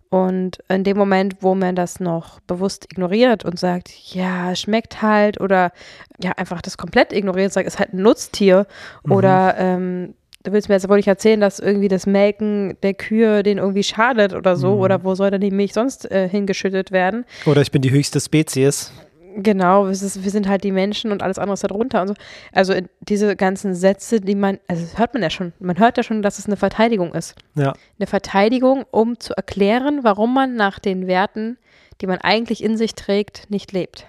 Und 0.09 0.59
in 0.69 0.85
dem 0.85 0.97
Moment, 0.97 1.37
wo 1.41 1.53
man 1.53 1.75
das 1.75 1.99
noch 1.99 2.39
bewusst 2.41 2.85
ignoriert 2.85 3.43
und 3.43 3.59
sagt, 3.59 3.89
ja, 4.13 4.55
schmeckt 4.55 5.01
halt 5.01 5.41
oder 5.41 5.73
ja, 6.21 6.31
einfach 6.31 6.61
das 6.61 6.77
komplett 6.77 7.11
ignoriert, 7.11 7.51
sagt, 7.51 7.67
ist 7.67 7.79
halt 7.79 7.93
ein 7.93 8.01
Nutztier 8.01 8.67
mhm. 9.03 9.11
oder 9.11 9.55
ähm, 9.57 10.13
du 10.47 10.53
willst 10.53 10.69
mir 10.69 10.75
jetzt 10.75 10.87
wohl 10.87 10.95
nicht 10.95 11.07
erzählen, 11.07 11.41
dass 11.41 11.59
irgendwie 11.59 11.89
das 11.89 12.05
Melken 12.05 12.77
der 12.81 12.93
Kühe 12.93 13.43
denen 13.43 13.59
irgendwie 13.59 13.83
schadet 13.83 14.33
oder 14.33 14.55
so 14.55 14.75
mhm. 14.75 14.81
oder 14.81 15.03
wo 15.03 15.13
soll 15.13 15.29
dann 15.29 15.41
die 15.41 15.51
Milch 15.51 15.73
sonst 15.73 16.09
äh, 16.09 16.29
hingeschüttet 16.29 16.91
werden? 16.91 17.25
Oder 17.45 17.61
ich 17.61 17.71
bin 17.71 17.81
die 17.81 17.91
höchste 17.91 18.21
Spezies. 18.21 18.93
Genau, 19.39 19.85
ist, 19.87 20.23
wir 20.23 20.31
sind 20.31 20.47
halt 20.47 20.63
die 20.63 20.71
Menschen 20.71 21.11
und 21.11 21.21
alles 21.21 21.37
andere 21.37 21.53
ist 21.55 21.63
da 21.63 21.67
drunter 21.67 22.01
und 22.01 22.07
so. 22.07 22.13
Also 22.53 22.73
diese 23.01 23.35
ganzen 23.35 23.75
Sätze, 23.75 24.21
die 24.21 24.35
man, 24.35 24.57
also 24.67 24.81
das 24.81 24.97
hört 24.97 25.13
man 25.13 25.21
ja 25.21 25.29
schon, 25.29 25.51
man 25.59 25.77
hört 25.77 25.97
ja 25.97 26.03
schon, 26.03 26.21
dass 26.21 26.39
es 26.39 26.47
eine 26.47 26.55
Verteidigung 26.55 27.13
ist. 27.13 27.35
Ja. 27.53 27.73
Eine 27.99 28.07
Verteidigung, 28.07 28.85
um 28.89 29.19
zu 29.19 29.35
erklären, 29.35 29.99
warum 30.03 30.33
man 30.33 30.55
nach 30.55 30.79
den 30.79 31.07
Werten, 31.07 31.57
die 32.01 32.07
man 32.07 32.19
eigentlich 32.19 32.63
in 32.63 32.77
sich 32.77 32.95
trägt, 32.95 33.51
nicht 33.51 33.73
lebt. 33.73 34.07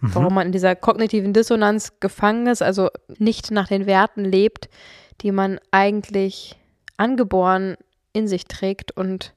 Mhm. 0.00 0.14
Warum 0.14 0.34
man 0.34 0.46
in 0.46 0.52
dieser 0.52 0.76
kognitiven 0.76 1.32
Dissonanz 1.32 1.94
gefangen 2.00 2.46
ist, 2.46 2.62
also 2.62 2.88
nicht 3.18 3.50
nach 3.50 3.68
den 3.68 3.86
Werten 3.86 4.24
lebt, 4.24 4.68
die 5.22 5.32
man 5.32 5.58
eigentlich 5.70 6.56
angeboren 6.96 7.76
in 8.12 8.28
sich 8.28 8.46
trägt 8.46 8.92
und 8.92 9.32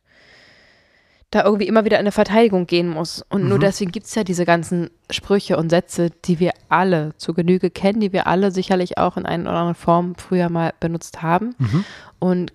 da 1.31 1.43
irgendwie 1.43 1.67
immer 1.67 1.85
wieder 1.85 1.97
in 1.97 2.01
eine 2.01 2.11
Verteidigung 2.11 2.65
gehen 2.65 2.89
muss. 2.89 3.23
Und 3.29 3.47
nur 3.47 3.57
Mhm. 3.57 3.61
deswegen 3.61 3.91
gibt 3.91 4.07
es 4.07 4.15
ja 4.15 4.23
diese 4.23 4.45
ganzen 4.45 4.89
Sprüche 5.11 5.57
und 5.57 5.69
Sätze, 5.69 6.09
die 6.25 6.39
wir 6.39 6.53
alle 6.69 7.13
zu 7.17 7.33
Genüge 7.33 7.69
kennen, 7.69 7.99
die 7.99 8.13
wir 8.13 8.25
alle 8.25 8.49
sicherlich 8.51 8.97
auch 8.97 9.15
in 9.15 9.25
einer 9.27 9.43
oder 9.43 9.59
anderen 9.59 9.75
Form 9.75 10.15
früher 10.15 10.49
mal 10.49 10.73
benutzt 10.79 11.21
haben. 11.21 11.53
Mhm. 11.59 11.85
Und 12.17 12.53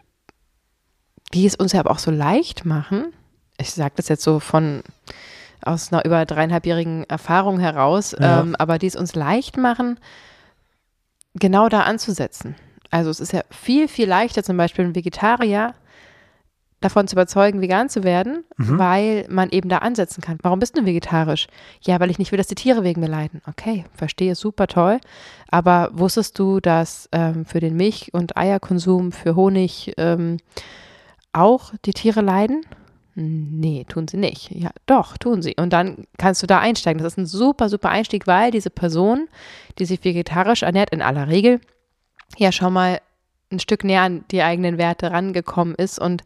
die 1.32 1.46
es 1.46 1.54
uns 1.54 1.72
ja 1.72 1.80
aber 1.80 1.90
auch 1.92 1.98
so 2.00 2.10
leicht 2.10 2.64
machen. 2.64 3.12
Ich 3.58 3.70
sage 3.70 3.94
das 3.96 4.08
jetzt 4.08 4.24
so 4.24 4.40
von 4.40 4.82
aus 5.62 5.92
einer 5.92 6.04
über 6.04 6.24
dreieinhalbjährigen 6.26 7.04
Erfahrung 7.04 7.60
heraus, 7.60 8.14
Ja. 8.18 8.40
ähm, 8.40 8.56
aber 8.56 8.78
die 8.78 8.86
es 8.88 8.96
uns 8.96 9.14
leicht 9.14 9.56
machen, 9.56 9.98
genau 11.34 11.68
da 11.68 11.82
anzusetzen. 11.82 12.56
Also 12.94 13.10
es 13.10 13.18
ist 13.20 13.32
ja 13.32 13.42
viel, 13.50 13.88
viel 13.88 14.08
leichter, 14.08 14.44
zum 14.44 14.56
Beispiel 14.56 14.84
einen 14.84 14.94
Vegetarier 14.94 15.74
davon 16.80 17.08
zu 17.08 17.14
überzeugen, 17.14 17.60
vegan 17.62 17.88
zu 17.88 18.04
werden, 18.04 18.44
Mhm. 18.56 18.78
weil 18.78 19.26
man 19.30 19.48
eben 19.50 19.68
da 19.70 19.78
ansetzen 19.78 20.20
kann. 20.20 20.38
Warum 20.42 20.58
bist 20.60 20.76
du 20.76 20.84
vegetarisch? 20.84 21.46
Ja, 21.80 21.98
weil 21.98 22.10
ich 22.10 22.18
nicht 22.18 22.30
will, 22.30 22.36
dass 22.36 22.46
die 22.46 22.54
Tiere 22.54 22.84
wegen 22.84 23.00
mir 23.00 23.08
leiden. 23.08 23.40
Okay, 23.48 23.84
verstehe, 23.94 24.34
super 24.34 24.66
toll. 24.66 25.00
Aber 25.50 25.90
wusstest 25.94 26.38
du, 26.38 26.60
dass 26.60 27.08
ähm, 27.12 27.46
für 27.46 27.58
den 27.60 27.76
Milch- 27.76 28.10
und 28.12 28.36
Eierkonsum, 28.36 29.12
für 29.12 29.34
Honig 29.34 29.94
ähm, 29.96 30.36
auch 31.32 31.72
die 31.86 31.94
Tiere 31.94 32.20
leiden? 32.20 32.60
Nee, 33.16 33.86
tun 33.88 34.06
sie 34.06 34.18
nicht. 34.18 34.50
Ja, 34.50 34.70
doch, 34.86 35.16
tun 35.16 35.40
sie. 35.40 35.54
Und 35.56 35.72
dann 35.72 36.06
kannst 36.18 36.42
du 36.42 36.46
da 36.46 36.58
einsteigen. 36.58 37.02
Das 37.02 37.14
ist 37.14 37.18
ein 37.18 37.26
super, 37.26 37.68
super 37.68 37.88
Einstieg, 37.88 38.26
weil 38.26 38.50
diese 38.50 38.70
Person, 38.70 39.28
die 39.78 39.84
sich 39.86 40.04
vegetarisch 40.04 40.62
ernährt, 40.64 40.90
in 40.90 41.00
aller 41.00 41.28
Regel, 41.28 41.60
ja 42.38 42.52
schon 42.52 42.72
mal 42.72 43.00
ein 43.50 43.60
Stück 43.60 43.84
näher 43.84 44.02
an 44.02 44.24
die 44.30 44.42
eigenen 44.42 44.78
Werte 44.78 45.10
rangekommen 45.10 45.74
ist 45.74 45.98
und 45.98 46.22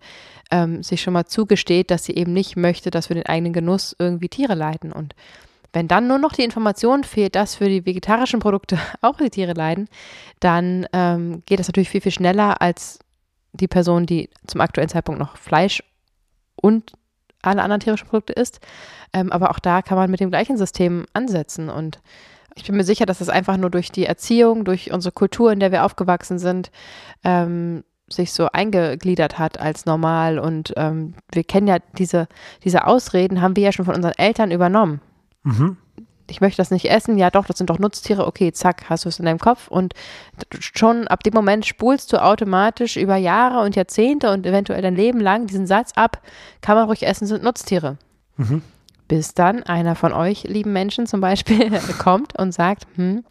ähm, 0.50 0.82
sich 0.82 1.02
schon 1.02 1.12
mal 1.12 1.26
zugesteht, 1.26 1.90
dass 1.90 2.04
sie 2.04 2.14
eben 2.14 2.32
nicht 2.32 2.56
möchte, 2.56 2.90
dass 2.90 3.08
für 3.08 3.14
den 3.14 3.26
eigenen 3.26 3.52
Genuss 3.52 3.94
irgendwie 3.98 4.28
Tiere 4.28 4.54
leiden. 4.54 4.92
Und 4.92 5.14
wenn 5.72 5.88
dann 5.88 6.08
nur 6.08 6.18
noch 6.18 6.32
die 6.32 6.44
Information 6.44 7.04
fehlt, 7.04 7.34
dass 7.34 7.56
für 7.56 7.68
die 7.68 7.84
vegetarischen 7.84 8.40
Produkte 8.40 8.78
auch 9.02 9.16
die 9.16 9.30
Tiere 9.30 9.52
leiden, 9.52 9.88
dann 10.40 10.86
ähm, 10.92 11.42
geht 11.46 11.60
das 11.60 11.68
natürlich 11.68 11.90
viel, 11.90 12.00
viel 12.00 12.12
schneller 12.12 12.62
als 12.62 12.98
die 13.52 13.68
Person, 13.68 14.06
die 14.06 14.30
zum 14.46 14.60
aktuellen 14.60 14.88
Zeitpunkt 14.88 15.18
noch 15.18 15.36
Fleisch 15.36 15.82
und 16.56 16.92
alle 17.42 17.62
anderen 17.62 17.80
tierischen 17.80 18.08
Produkte 18.08 18.32
isst. 18.32 18.60
Ähm, 19.12 19.32
aber 19.32 19.50
auch 19.50 19.58
da 19.58 19.82
kann 19.82 19.96
man 19.96 20.10
mit 20.10 20.20
dem 20.20 20.30
gleichen 20.30 20.56
System 20.56 21.06
ansetzen. 21.12 21.68
Und 21.68 22.00
ich 22.58 22.64
bin 22.64 22.76
mir 22.76 22.84
sicher, 22.84 23.06
dass 23.06 23.18
das 23.18 23.28
einfach 23.28 23.56
nur 23.56 23.70
durch 23.70 23.92
die 23.92 24.04
Erziehung, 24.04 24.64
durch 24.64 24.92
unsere 24.92 25.12
Kultur, 25.12 25.52
in 25.52 25.60
der 25.60 25.70
wir 25.70 25.84
aufgewachsen 25.84 26.38
sind, 26.38 26.70
ähm, 27.22 27.84
sich 28.08 28.32
so 28.32 28.48
eingegliedert 28.52 29.38
hat 29.38 29.60
als 29.60 29.86
normal. 29.86 30.38
Und 30.38 30.72
ähm, 30.76 31.14
wir 31.32 31.44
kennen 31.44 31.68
ja 31.68 31.78
diese, 31.96 32.26
diese 32.64 32.86
Ausreden, 32.86 33.40
haben 33.40 33.54
wir 33.54 33.62
ja 33.62 33.72
schon 33.72 33.84
von 33.84 33.94
unseren 33.94 34.14
Eltern 34.16 34.50
übernommen. 34.50 35.00
Mhm. 35.44 35.76
Ich 36.30 36.40
möchte 36.40 36.58
das 36.58 36.70
nicht 36.70 36.90
essen, 36.90 37.16
ja 37.16 37.30
doch, 37.30 37.46
das 37.46 37.56
sind 37.56 37.70
doch 37.70 37.78
Nutztiere, 37.78 38.26
okay, 38.26 38.52
zack, 38.52 38.90
hast 38.90 39.06
du 39.06 39.08
es 39.08 39.18
in 39.18 39.24
deinem 39.24 39.38
Kopf 39.38 39.68
und 39.68 39.94
schon 40.60 41.08
ab 41.08 41.22
dem 41.22 41.32
Moment 41.32 41.64
spulst 41.64 42.12
du 42.12 42.22
automatisch 42.22 42.98
über 42.98 43.16
Jahre 43.16 43.64
und 43.64 43.76
Jahrzehnte 43.76 44.30
und 44.30 44.44
eventuell 44.44 44.82
dein 44.82 44.94
Leben 44.94 45.20
lang 45.20 45.46
diesen 45.46 45.66
Satz 45.66 45.92
ab, 45.94 46.20
kann 46.60 46.76
man 46.76 46.84
ruhig 46.84 47.06
essen, 47.06 47.26
sind 47.26 47.42
Nutztiere. 47.42 47.96
Mhm. 48.36 48.60
Bis 49.08 49.34
dann 49.34 49.62
einer 49.62 49.94
von 49.94 50.12
euch, 50.12 50.44
lieben 50.44 50.72
Menschen 50.72 51.06
zum 51.06 51.20
Beispiel, 51.20 51.70
kommt 51.98 52.38
und 52.38 52.52
sagt, 52.52 52.86
hm, 52.94 53.24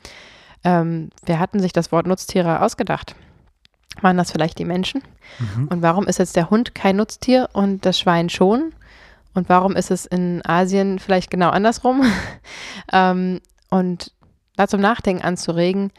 ähm, 0.64 1.10
wer 1.26 1.40
hatten 1.40 1.60
sich 1.60 1.72
das 1.72 1.92
Wort 1.92 2.08
Nutztiere 2.08 2.62
ausgedacht? 2.62 3.16
Waren 4.02 4.18
das 4.18 4.32
vielleicht 4.32 4.60
die 4.60 4.66
Menschen? 4.66 5.02
Mhm. 5.40 5.68
Und 5.70 5.82
warum 5.82 6.08
ist 6.08 6.20
jetzt 6.20 6.36
der 6.36 6.50
Hund 6.50 6.76
kein 6.76 6.98
Nutztier 6.98 7.50
und 7.54 7.86
das 7.86 8.00
Schwein 8.00 8.30
schon? 8.30 8.74
Und 9.34 9.50
warum 9.50 9.76
ist 9.76 9.92
es 9.92 10.06
in 10.06 10.42
Asien 10.46 11.00
vielleicht 11.00 11.30
genau 11.30 11.50
andersrum? 11.50 12.04
ähm, 12.92 13.40
und 13.70 14.12
da 14.56 14.68
zum 14.68 14.82
Nachdenken 14.82 15.24
anzuregen, 15.24 15.92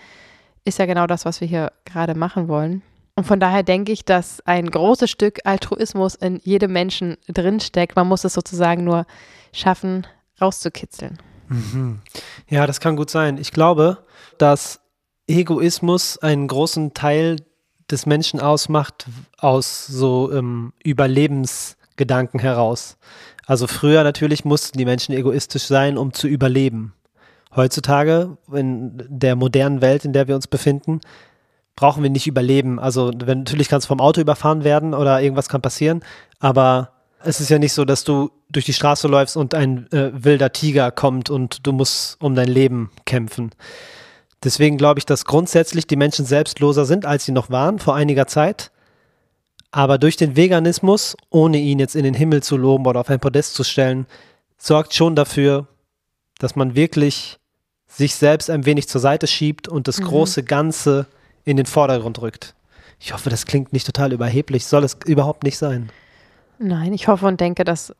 ist 0.64 0.78
ja 0.78 0.86
genau 0.86 1.06
das, 1.06 1.24
was 1.24 1.40
wir 1.40 1.48
hier 1.48 1.72
gerade 1.84 2.14
machen 2.14 2.48
wollen. 2.48 2.82
Und 3.14 3.24
von 3.24 3.40
daher 3.40 3.62
denke 3.62 3.90
ich, 3.90 4.04
dass 4.04 4.40
ein 4.46 4.70
großes 4.70 5.10
Stück 5.10 5.40
Altruismus 5.44 6.14
in 6.14 6.40
jedem 6.44 6.72
Menschen 6.72 7.16
drinsteckt. 7.26 7.96
Man 7.96 8.06
muss 8.06 8.24
es 8.24 8.32
sozusagen 8.32 8.84
nur 8.84 9.06
schaffen, 9.52 10.06
rauszukitzeln. 10.40 11.18
Mhm. 11.48 12.00
Ja, 12.48 12.66
das 12.66 12.80
kann 12.80 12.96
gut 12.96 13.10
sein. 13.10 13.38
Ich 13.38 13.52
glaube, 13.52 14.04
dass 14.38 14.80
Egoismus 15.26 16.18
einen 16.18 16.48
großen 16.48 16.94
Teil 16.94 17.36
des 17.90 18.06
Menschen 18.06 18.40
ausmacht, 18.40 19.06
aus 19.38 19.86
so 19.86 20.32
ähm, 20.32 20.72
Überlebensgedanken 20.82 22.40
heraus. 22.40 22.98
Also 23.46 23.66
früher 23.66 24.04
natürlich 24.04 24.44
mussten 24.44 24.76
die 24.76 24.84
Menschen 24.84 25.14
egoistisch 25.14 25.64
sein, 25.64 25.96
um 25.96 26.12
zu 26.12 26.28
überleben. 26.28 26.92
Heutzutage, 27.56 28.36
in 28.52 29.02
der 29.08 29.36
modernen 29.36 29.80
Welt, 29.80 30.04
in 30.04 30.12
der 30.12 30.28
wir 30.28 30.34
uns 30.34 30.46
befinden, 30.46 31.00
brauchen 31.76 32.02
wir 32.02 32.10
nicht 32.10 32.26
überleben. 32.26 32.78
Also 32.78 33.10
wenn, 33.14 33.38
natürlich 33.38 33.68
kann 33.68 33.78
es 33.78 33.86
vom 33.86 34.00
Auto 34.00 34.20
überfahren 34.20 34.64
werden 34.64 34.92
oder 34.92 35.22
irgendwas 35.22 35.48
kann 35.48 35.62
passieren, 35.62 36.02
aber 36.40 36.92
es 37.24 37.40
ist 37.40 37.48
ja 37.50 37.58
nicht 37.58 37.72
so, 37.72 37.84
dass 37.84 38.04
du 38.04 38.30
durch 38.50 38.64
die 38.64 38.72
Straße 38.72 39.08
läufst 39.08 39.36
und 39.36 39.54
ein 39.54 39.90
äh, 39.92 40.10
wilder 40.12 40.52
Tiger 40.52 40.90
kommt 40.90 41.30
und 41.30 41.66
du 41.66 41.72
musst 41.72 42.20
um 42.20 42.34
dein 42.34 42.48
Leben 42.48 42.90
kämpfen. 43.06 43.50
Deswegen 44.44 44.78
glaube 44.78 45.00
ich, 45.00 45.06
dass 45.06 45.24
grundsätzlich 45.24 45.86
die 45.86 45.96
Menschen 45.96 46.24
selbstloser 46.24 46.84
sind, 46.84 47.04
als 47.06 47.24
sie 47.24 47.32
noch 47.32 47.50
waren 47.50 47.78
vor 47.78 47.96
einiger 47.96 48.26
Zeit. 48.26 48.70
Aber 49.70 49.98
durch 49.98 50.16
den 50.16 50.36
Veganismus, 50.36 51.16
ohne 51.28 51.58
ihn 51.58 51.78
jetzt 51.78 51.96
in 51.96 52.04
den 52.04 52.14
Himmel 52.14 52.42
zu 52.42 52.56
loben 52.56 52.86
oder 52.86 53.00
auf 53.00 53.10
ein 53.10 53.20
Podest 53.20 53.54
zu 53.54 53.64
stellen, 53.64 54.06
sorgt 54.56 54.94
schon 54.94 55.16
dafür, 55.16 55.66
dass 56.38 56.56
man 56.56 56.74
wirklich 56.74 57.38
sich 57.88 58.14
selbst 58.14 58.48
ein 58.48 58.64
wenig 58.64 58.88
zur 58.88 59.00
Seite 59.00 59.26
schiebt 59.26 59.66
und 59.68 59.88
das 59.88 59.98
Mhm. 59.98 60.04
große 60.04 60.44
Ganze 60.44 61.06
in 61.44 61.56
den 61.56 61.66
Vordergrund 61.66 62.20
rückt. 62.20 62.54
Ich 63.00 63.12
hoffe, 63.12 63.28
das 63.30 63.44
klingt 63.46 63.72
nicht 63.72 63.86
total 63.86 64.12
überheblich, 64.12 64.66
soll 64.66 64.84
es 64.84 64.96
überhaupt 65.04 65.42
nicht 65.42 65.58
sein. 65.58 65.90
Nein, 66.58 66.92
ich 66.92 67.08
hoffe 67.08 67.26
und 67.26 67.40
denke, 67.40 67.64
dass 67.64 67.94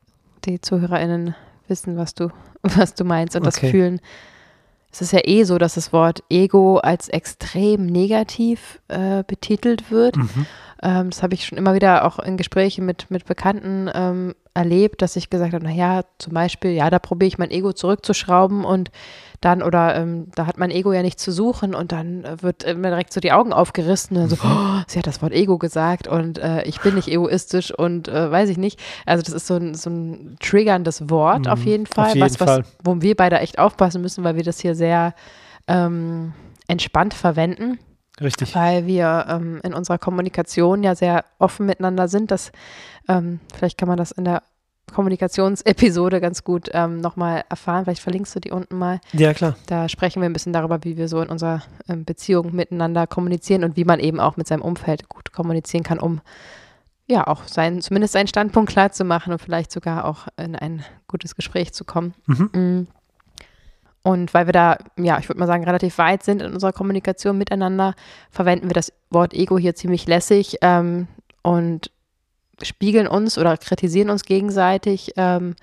die 0.44 0.60
ZuhörerInnen 0.60 1.34
wissen, 1.68 1.96
was 1.96 2.14
du, 2.14 2.30
was 2.62 2.94
du 2.94 3.04
meinst 3.04 3.36
und 3.36 3.44
das 3.44 3.58
Okay. 3.58 3.70
fühlen. 3.70 4.00
Es 4.90 5.02
ist 5.02 5.12
ja 5.12 5.20
eh 5.22 5.44
so, 5.44 5.58
dass 5.58 5.74
das 5.74 5.92
Wort 5.92 6.22
Ego 6.30 6.78
als 6.78 7.08
extrem 7.08 7.86
negativ 7.86 8.80
äh, 8.88 9.22
betitelt 9.22 9.90
wird. 9.90 10.16
Mhm. 10.16 10.46
Ähm, 10.82 11.10
das 11.10 11.22
habe 11.22 11.34
ich 11.34 11.44
schon 11.44 11.58
immer 11.58 11.74
wieder 11.74 12.06
auch 12.06 12.18
in 12.18 12.36
Gesprächen 12.38 12.86
mit, 12.86 13.10
mit 13.10 13.26
Bekannten 13.26 13.90
ähm, 13.94 14.34
erlebt, 14.58 15.00
dass 15.02 15.14
ich 15.16 15.30
gesagt 15.30 15.54
habe, 15.54 15.64
naja, 15.64 16.02
zum 16.18 16.34
Beispiel, 16.34 16.72
ja, 16.72 16.90
da 16.90 16.98
probiere 16.98 17.28
ich 17.28 17.38
mein 17.38 17.50
Ego 17.52 17.72
zurückzuschrauben 17.72 18.64
und 18.64 18.90
dann, 19.40 19.62
oder 19.62 19.94
ähm, 19.94 20.26
da 20.34 20.46
hat 20.46 20.58
mein 20.58 20.72
Ego 20.72 20.92
ja 20.92 21.02
nicht 21.02 21.20
zu 21.20 21.30
suchen 21.30 21.72
und 21.74 21.92
dann 21.92 22.24
äh, 22.24 22.42
wird 22.42 22.64
immer 22.64 22.88
direkt 22.88 23.12
so 23.12 23.20
die 23.20 23.30
Augen 23.30 23.52
aufgerissen 23.52 24.16
und 24.16 24.30
so, 24.30 24.36
oh, 24.44 24.80
sie 24.88 24.98
hat 24.98 25.06
das 25.06 25.22
Wort 25.22 25.32
Ego 25.32 25.58
gesagt 25.58 26.08
und 26.08 26.38
äh, 26.38 26.64
ich 26.64 26.80
bin 26.80 26.96
nicht 26.96 27.06
egoistisch 27.08 27.72
und 27.72 28.08
äh, 28.08 28.30
weiß 28.30 28.48
ich 28.48 28.58
nicht. 28.58 28.80
Also 29.06 29.22
das 29.22 29.32
ist 29.32 29.46
so 29.46 29.54
ein, 29.54 29.74
so 29.74 29.90
ein 29.90 30.36
triggerndes 30.40 31.08
Wort 31.08 31.46
auf 31.46 31.60
Mhm, 31.60 31.66
jeden 31.66 31.86
auf 31.86 31.94
Fall, 31.94 32.08
jeden 32.14 32.20
was, 32.22 32.40
was, 32.40 32.50
Fall. 32.50 32.64
wo 32.82 33.00
wir 33.00 33.14
beide 33.14 33.38
echt 33.38 33.60
aufpassen 33.60 34.02
müssen, 34.02 34.24
weil 34.24 34.34
wir 34.34 34.42
das 34.42 34.58
hier 34.58 34.74
sehr 34.74 35.14
ähm, 35.68 36.32
entspannt 36.66 37.14
verwenden 37.14 37.78
Richtig. 38.20 38.54
weil 38.54 38.86
wir 38.86 39.26
ähm, 39.28 39.60
in 39.62 39.74
unserer 39.74 39.98
Kommunikation 39.98 40.82
ja 40.82 40.94
sehr 40.94 41.24
offen 41.38 41.66
miteinander 41.66 42.08
sind. 42.08 42.30
Das, 42.30 42.50
ähm, 43.08 43.40
vielleicht 43.54 43.78
kann 43.78 43.88
man 43.88 43.96
das 43.96 44.10
in 44.10 44.24
der 44.24 44.42
Kommunikationsepisode 44.92 46.20
ganz 46.20 46.44
gut 46.44 46.68
ähm, 46.72 47.00
nochmal 47.00 47.44
erfahren. 47.48 47.84
Vielleicht 47.84 48.02
verlinkst 48.02 48.34
du 48.34 48.40
die 48.40 48.50
unten 48.50 48.76
mal. 48.78 49.00
Ja, 49.12 49.34
klar. 49.34 49.56
Da 49.66 49.88
sprechen 49.88 50.20
wir 50.22 50.28
ein 50.28 50.32
bisschen 50.32 50.52
darüber, 50.52 50.84
wie 50.84 50.96
wir 50.96 51.08
so 51.08 51.20
in 51.20 51.28
unserer 51.28 51.62
ähm, 51.88 52.04
Beziehung 52.04 52.54
miteinander 52.54 53.06
kommunizieren 53.06 53.64
und 53.64 53.76
wie 53.76 53.84
man 53.84 54.00
eben 54.00 54.20
auch 54.20 54.36
mit 54.36 54.46
seinem 54.46 54.62
Umfeld 54.62 55.08
gut 55.08 55.32
kommunizieren 55.32 55.84
kann, 55.84 55.98
um 55.98 56.20
ja 57.06 57.26
auch 57.26 57.44
sein, 57.44 57.80
zumindest 57.80 58.12
seinen 58.12 58.28
Standpunkt 58.28 58.70
klar 58.70 58.92
zu 58.92 59.04
machen 59.04 59.32
und 59.32 59.40
vielleicht 59.40 59.72
sogar 59.72 60.04
auch 60.04 60.28
in 60.36 60.54
ein 60.54 60.84
gutes 61.08 61.34
Gespräch 61.34 61.72
zu 61.72 61.84
kommen. 61.84 62.14
Mhm. 62.26 62.50
Mm. 62.52 62.86
Und 64.02 64.32
weil 64.32 64.46
wir 64.46 64.52
da, 64.52 64.78
ja, 64.96 65.18
ich 65.18 65.28
würde 65.28 65.40
mal 65.40 65.46
sagen, 65.46 65.64
relativ 65.64 65.98
weit 65.98 66.22
sind 66.22 66.40
in 66.40 66.52
unserer 66.52 66.72
Kommunikation 66.72 67.36
miteinander, 67.36 67.94
verwenden 68.30 68.68
wir 68.68 68.74
das 68.74 68.92
Wort 69.10 69.34
Ego 69.34 69.58
hier 69.58 69.74
ziemlich 69.74 70.06
lässig 70.06 70.58
ähm, 70.62 71.08
und 71.42 71.90
spiegeln 72.62 73.06
uns 73.06 73.38
oder 73.38 73.56
kritisieren 73.56 74.10
uns 74.10 74.24
gegenseitig, 74.24 75.12
ähm, 75.16 75.54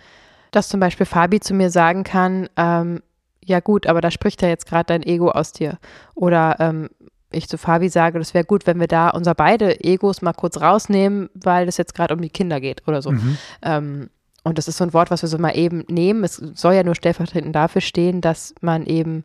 dass 0.51 0.69
zum 0.69 0.79
Beispiel 0.79 1.05
Fabi 1.05 1.39
zu 1.39 1.53
mir 1.53 1.69
sagen 1.69 2.03
kann, 2.03 2.49
ähm, 2.55 3.01
ja 3.43 3.60
gut, 3.60 3.88
aber 3.88 4.01
da 4.01 4.12
spricht 4.12 4.41
ja 4.41 4.47
jetzt 4.47 4.65
gerade 4.65 4.88
dein 4.88 5.03
Ego 5.03 5.29
aus 5.29 5.51
dir. 5.51 5.77
Oder 6.15 6.55
ähm, 6.60 6.89
ich 7.31 7.47
zu 7.49 7.58
Fabi 7.58 7.89
sage, 7.89 8.17
das 8.19 8.34
wäre 8.34 8.45
gut, 8.45 8.65
wenn 8.65 8.79
wir 8.79 8.88
da 8.88 9.10
unser 9.10 9.36
beide 9.36 9.84
Egos 9.84 10.21
mal 10.21 10.34
kurz 10.34 10.60
rausnehmen, 10.60 11.29
weil 11.34 11.67
es 11.67 11.77
jetzt 11.77 11.93
gerade 11.93 12.13
um 12.13 12.21
die 12.21 12.29
Kinder 12.29 12.60
geht 12.60 12.88
oder 12.88 13.01
so. 13.01 13.12
Mhm. 13.12 13.38
Ähm, 13.62 14.10
und 14.43 14.58
das 14.58 14.67
ist 14.67 14.77
so 14.77 14.84
ein 14.84 14.93
Wort, 14.93 15.12
was 15.12 15.21
wir 15.21 15.29
so 15.29 15.38
mal 15.38 15.58
eben 15.58 15.86
nehmen. 15.89 16.23
Es 16.23 16.36
soll 16.36 16.75
ja 16.75 16.84
nur 16.84 16.95
stellvertretend 16.95 17.55
dafür 17.55 17.81
stehen, 17.81 18.21
dass 18.21 18.53
man 18.62 18.86
eben 18.86 19.23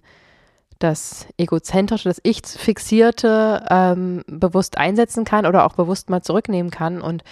das 0.79 1.27
Egozentrische, 1.37 2.09
das 2.09 2.21
Ich-Fixierte 2.23 3.67
ähm, 3.69 4.23
bewusst 4.27 4.79
einsetzen 4.79 5.25
kann 5.25 5.45
oder 5.45 5.67
auch 5.67 5.75
bewusst 5.75 6.09
mal 6.09 6.23
zurücknehmen 6.23 6.71
kann. 6.71 7.03
Und 7.03 7.23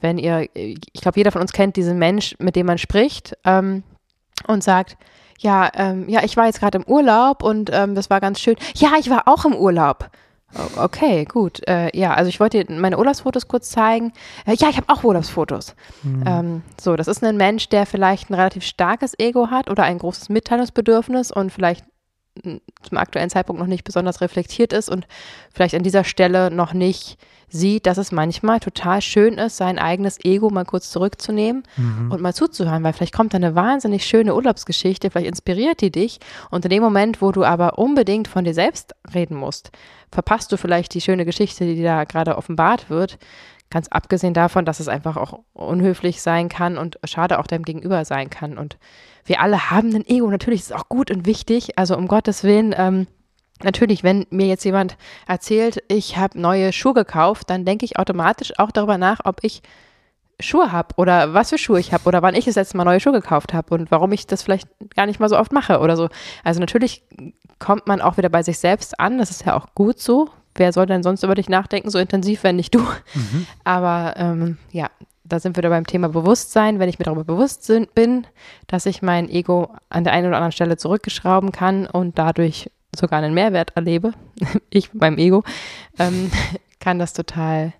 wenn 0.00 0.18
ihr, 0.18 0.48
ich 0.54 1.00
glaube, 1.00 1.18
jeder 1.18 1.32
von 1.32 1.40
uns 1.40 1.52
kennt 1.52 1.76
diesen 1.76 1.98
Mensch, 1.98 2.36
mit 2.38 2.56
dem 2.56 2.66
man 2.66 2.78
spricht 2.78 3.36
ähm, 3.44 3.82
und 4.46 4.62
sagt, 4.62 4.96
ja, 5.38 5.70
ähm, 5.74 6.08
ja, 6.08 6.22
ich 6.24 6.36
war 6.36 6.46
jetzt 6.46 6.60
gerade 6.60 6.78
im 6.78 6.84
Urlaub 6.84 7.42
und 7.42 7.70
ähm, 7.72 7.94
das 7.94 8.10
war 8.10 8.20
ganz 8.20 8.40
schön. 8.40 8.56
Ja, 8.74 8.92
ich 8.98 9.10
war 9.10 9.26
auch 9.26 9.44
im 9.44 9.54
Urlaub. 9.54 10.10
Okay, 10.76 11.24
gut. 11.24 11.66
Äh, 11.68 11.96
ja, 11.96 12.14
also 12.14 12.28
ich 12.28 12.40
wollte 12.40 12.64
dir 12.64 12.80
meine 12.80 12.98
Urlaubsfotos 12.98 13.48
kurz 13.48 13.70
zeigen. 13.70 14.12
Äh, 14.46 14.54
ja, 14.54 14.68
ich 14.70 14.76
habe 14.76 14.88
auch 14.88 15.04
Urlaubsfotos. 15.04 15.74
Mhm. 16.02 16.24
Ähm, 16.26 16.62
so, 16.80 16.96
das 16.96 17.08
ist 17.08 17.22
ein 17.22 17.36
Mensch, 17.36 17.68
der 17.68 17.84
vielleicht 17.84 18.30
ein 18.30 18.34
relativ 18.34 18.64
starkes 18.64 19.18
Ego 19.18 19.50
hat 19.50 19.68
oder 19.68 19.82
ein 19.82 19.98
großes 19.98 20.28
Mitteilungsbedürfnis 20.28 21.30
und 21.30 21.52
vielleicht 21.52 21.84
zum 22.42 22.98
aktuellen 22.98 23.30
Zeitpunkt 23.30 23.60
noch 23.60 23.68
nicht 23.68 23.84
besonders 23.84 24.20
reflektiert 24.20 24.72
ist 24.72 24.88
und 24.88 25.06
vielleicht 25.52 25.74
an 25.74 25.82
dieser 25.82 26.04
Stelle 26.04 26.50
noch 26.50 26.72
nicht 26.72 27.18
sieht, 27.48 27.86
dass 27.86 27.98
es 27.98 28.12
manchmal 28.12 28.60
total 28.60 29.00
schön 29.00 29.34
ist, 29.34 29.56
sein 29.56 29.78
eigenes 29.78 30.22
Ego 30.24 30.50
mal 30.50 30.64
kurz 30.64 30.90
zurückzunehmen 30.90 31.62
mhm. 31.76 32.10
und 32.10 32.20
mal 32.20 32.34
zuzuhören, 32.34 32.82
weil 32.82 32.92
vielleicht 32.92 33.14
kommt 33.14 33.34
da 33.34 33.36
eine 33.36 33.54
wahnsinnig 33.54 34.04
schöne 34.04 34.34
Urlaubsgeschichte, 34.34 35.10
vielleicht 35.10 35.28
inspiriert 35.28 35.80
die 35.80 35.92
dich 35.92 36.18
und 36.50 36.64
in 36.64 36.70
dem 36.70 36.82
Moment, 36.82 37.22
wo 37.22 37.30
du 37.32 37.44
aber 37.44 37.78
unbedingt 37.78 38.28
von 38.28 38.44
dir 38.44 38.54
selbst 38.54 38.94
reden 39.14 39.36
musst, 39.36 39.70
verpasst 40.10 40.50
du 40.50 40.56
vielleicht 40.56 40.94
die 40.94 41.00
schöne 41.00 41.24
Geschichte, 41.24 41.64
die 41.64 41.82
da 41.82 42.04
gerade 42.04 42.36
offenbart 42.36 42.90
wird, 42.90 43.18
ganz 43.70 43.88
abgesehen 43.88 44.34
davon, 44.34 44.64
dass 44.64 44.80
es 44.80 44.88
einfach 44.88 45.16
auch 45.16 45.40
unhöflich 45.52 46.22
sein 46.22 46.48
kann 46.48 46.78
und 46.78 46.98
schade 47.04 47.38
auch 47.38 47.46
deinem 47.46 47.64
Gegenüber 47.64 48.04
sein 48.04 48.30
kann 48.30 48.58
und 48.58 48.76
wir 49.26 49.40
alle 49.40 49.70
haben 49.70 49.94
ein 49.94 50.06
Ego, 50.06 50.28
natürlich 50.30 50.60
ist 50.60 50.70
es 50.70 50.76
auch 50.76 50.88
gut 50.88 51.10
und 51.10 51.26
wichtig, 51.26 51.78
also 51.78 51.96
um 51.96 52.08
Gottes 52.08 52.44
Willen, 52.44 52.74
ähm, 52.76 53.06
Natürlich, 53.62 54.04
wenn 54.04 54.26
mir 54.28 54.46
jetzt 54.46 54.64
jemand 54.64 54.98
erzählt, 55.26 55.82
ich 55.88 56.18
habe 56.18 56.38
neue 56.38 56.74
Schuhe 56.74 56.92
gekauft, 56.92 57.48
dann 57.48 57.64
denke 57.64 57.86
ich 57.86 57.98
automatisch 57.98 58.58
auch 58.58 58.70
darüber 58.70 58.98
nach, 58.98 59.20
ob 59.24 59.38
ich 59.42 59.62
Schuhe 60.38 60.72
habe 60.72 60.94
oder 60.98 61.32
was 61.32 61.48
für 61.48 61.56
Schuhe 61.56 61.80
ich 61.80 61.94
habe 61.94 62.04
oder 62.04 62.20
wann 62.20 62.34
ich 62.34 62.44
das 62.44 62.56
letzte 62.56 62.76
Mal 62.76 62.84
neue 62.84 63.00
Schuhe 63.00 63.14
gekauft 63.14 63.54
habe 63.54 63.74
und 63.74 63.90
warum 63.90 64.12
ich 64.12 64.26
das 64.26 64.42
vielleicht 64.42 64.68
gar 64.94 65.06
nicht 65.06 65.20
mal 65.20 65.30
so 65.30 65.38
oft 65.38 65.52
mache 65.52 65.80
oder 65.80 65.96
so. 65.96 66.10
Also 66.44 66.60
natürlich 66.60 67.02
kommt 67.58 67.86
man 67.86 68.02
auch 68.02 68.18
wieder 68.18 68.28
bei 68.28 68.42
sich 68.42 68.58
selbst 68.58 69.00
an, 69.00 69.16
das 69.16 69.30
ist 69.30 69.46
ja 69.46 69.56
auch 69.56 69.74
gut 69.74 69.98
so. 69.98 70.28
Wer 70.54 70.74
soll 70.74 70.86
denn 70.86 71.02
sonst 71.02 71.22
über 71.22 71.34
dich 71.34 71.48
nachdenken, 71.48 71.90
so 71.90 71.98
intensiv, 71.98 72.42
wenn 72.42 72.56
nicht 72.56 72.74
du? 72.74 72.80
Mhm. 72.80 73.46
Aber 73.64 74.14
ähm, 74.16 74.58
ja, 74.70 74.90
da 75.28 75.40
sind 75.40 75.56
wir 75.56 75.62
da 75.62 75.68
beim 75.68 75.86
Thema 75.86 76.08
Bewusstsein. 76.08 76.78
Wenn 76.78 76.88
ich 76.88 76.98
mir 76.98 77.04
darüber 77.04 77.24
bewusst 77.24 77.70
bin, 77.94 78.26
dass 78.66 78.86
ich 78.86 79.02
mein 79.02 79.28
Ego 79.28 79.70
an 79.88 80.04
der 80.04 80.12
einen 80.12 80.28
oder 80.28 80.36
anderen 80.36 80.52
Stelle 80.52 80.76
zurückgeschrauben 80.76 81.52
kann 81.52 81.86
und 81.86 82.18
dadurch 82.18 82.70
sogar 82.94 83.18
einen 83.20 83.34
Mehrwert 83.34 83.72
erlebe, 83.74 84.12
ich 84.70 84.90
beim 84.92 85.18
Ego, 85.18 85.42
ähm, 85.98 86.30
kann 86.80 86.98
das 86.98 87.12
total 87.12 87.72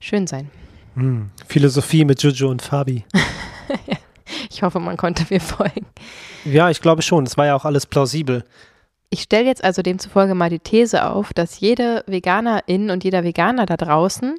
schön 0.00 0.26
sein. 0.26 0.50
Hm. 0.94 1.30
Philosophie 1.46 2.04
mit 2.04 2.22
Jojo 2.22 2.48
und 2.48 2.62
Fabi. 2.62 3.04
ich 4.50 4.62
hoffe, 4.62 4.80
man 4.80 4.96
konnte 4.96 5.24
mir 5.30 5.40
folgen. 5.40 5.86
Ja, 6.44 6.70
ich 6.70 6.80
glaube 6.80 7.02
schon. 7.02 7.24
Es 7.24 7.36
war 7.36 7.46
ja 7.46 7.54
auch 7.54 7.64
alles 7.64 7.86
plausibel. 7.86 8.44
Ich 9.10 9.22
stelle 9.22 9.46
jetzt 9.46 9.64
also 9.64 9.80
demzufolge 9.80 10.34
mal 10.34 10.50
die 10.50 10.58
These 10.58 11.06
auf, 11.06 11.32
dass 11.32 11.60
jede 11.60 12.04
Veganerin 12.06 12.90
und 12.90 13.04
jeder 13.04 13.24
Veganer 13.24 13.64
da 13.64 13.76
draußen 13.76 14.34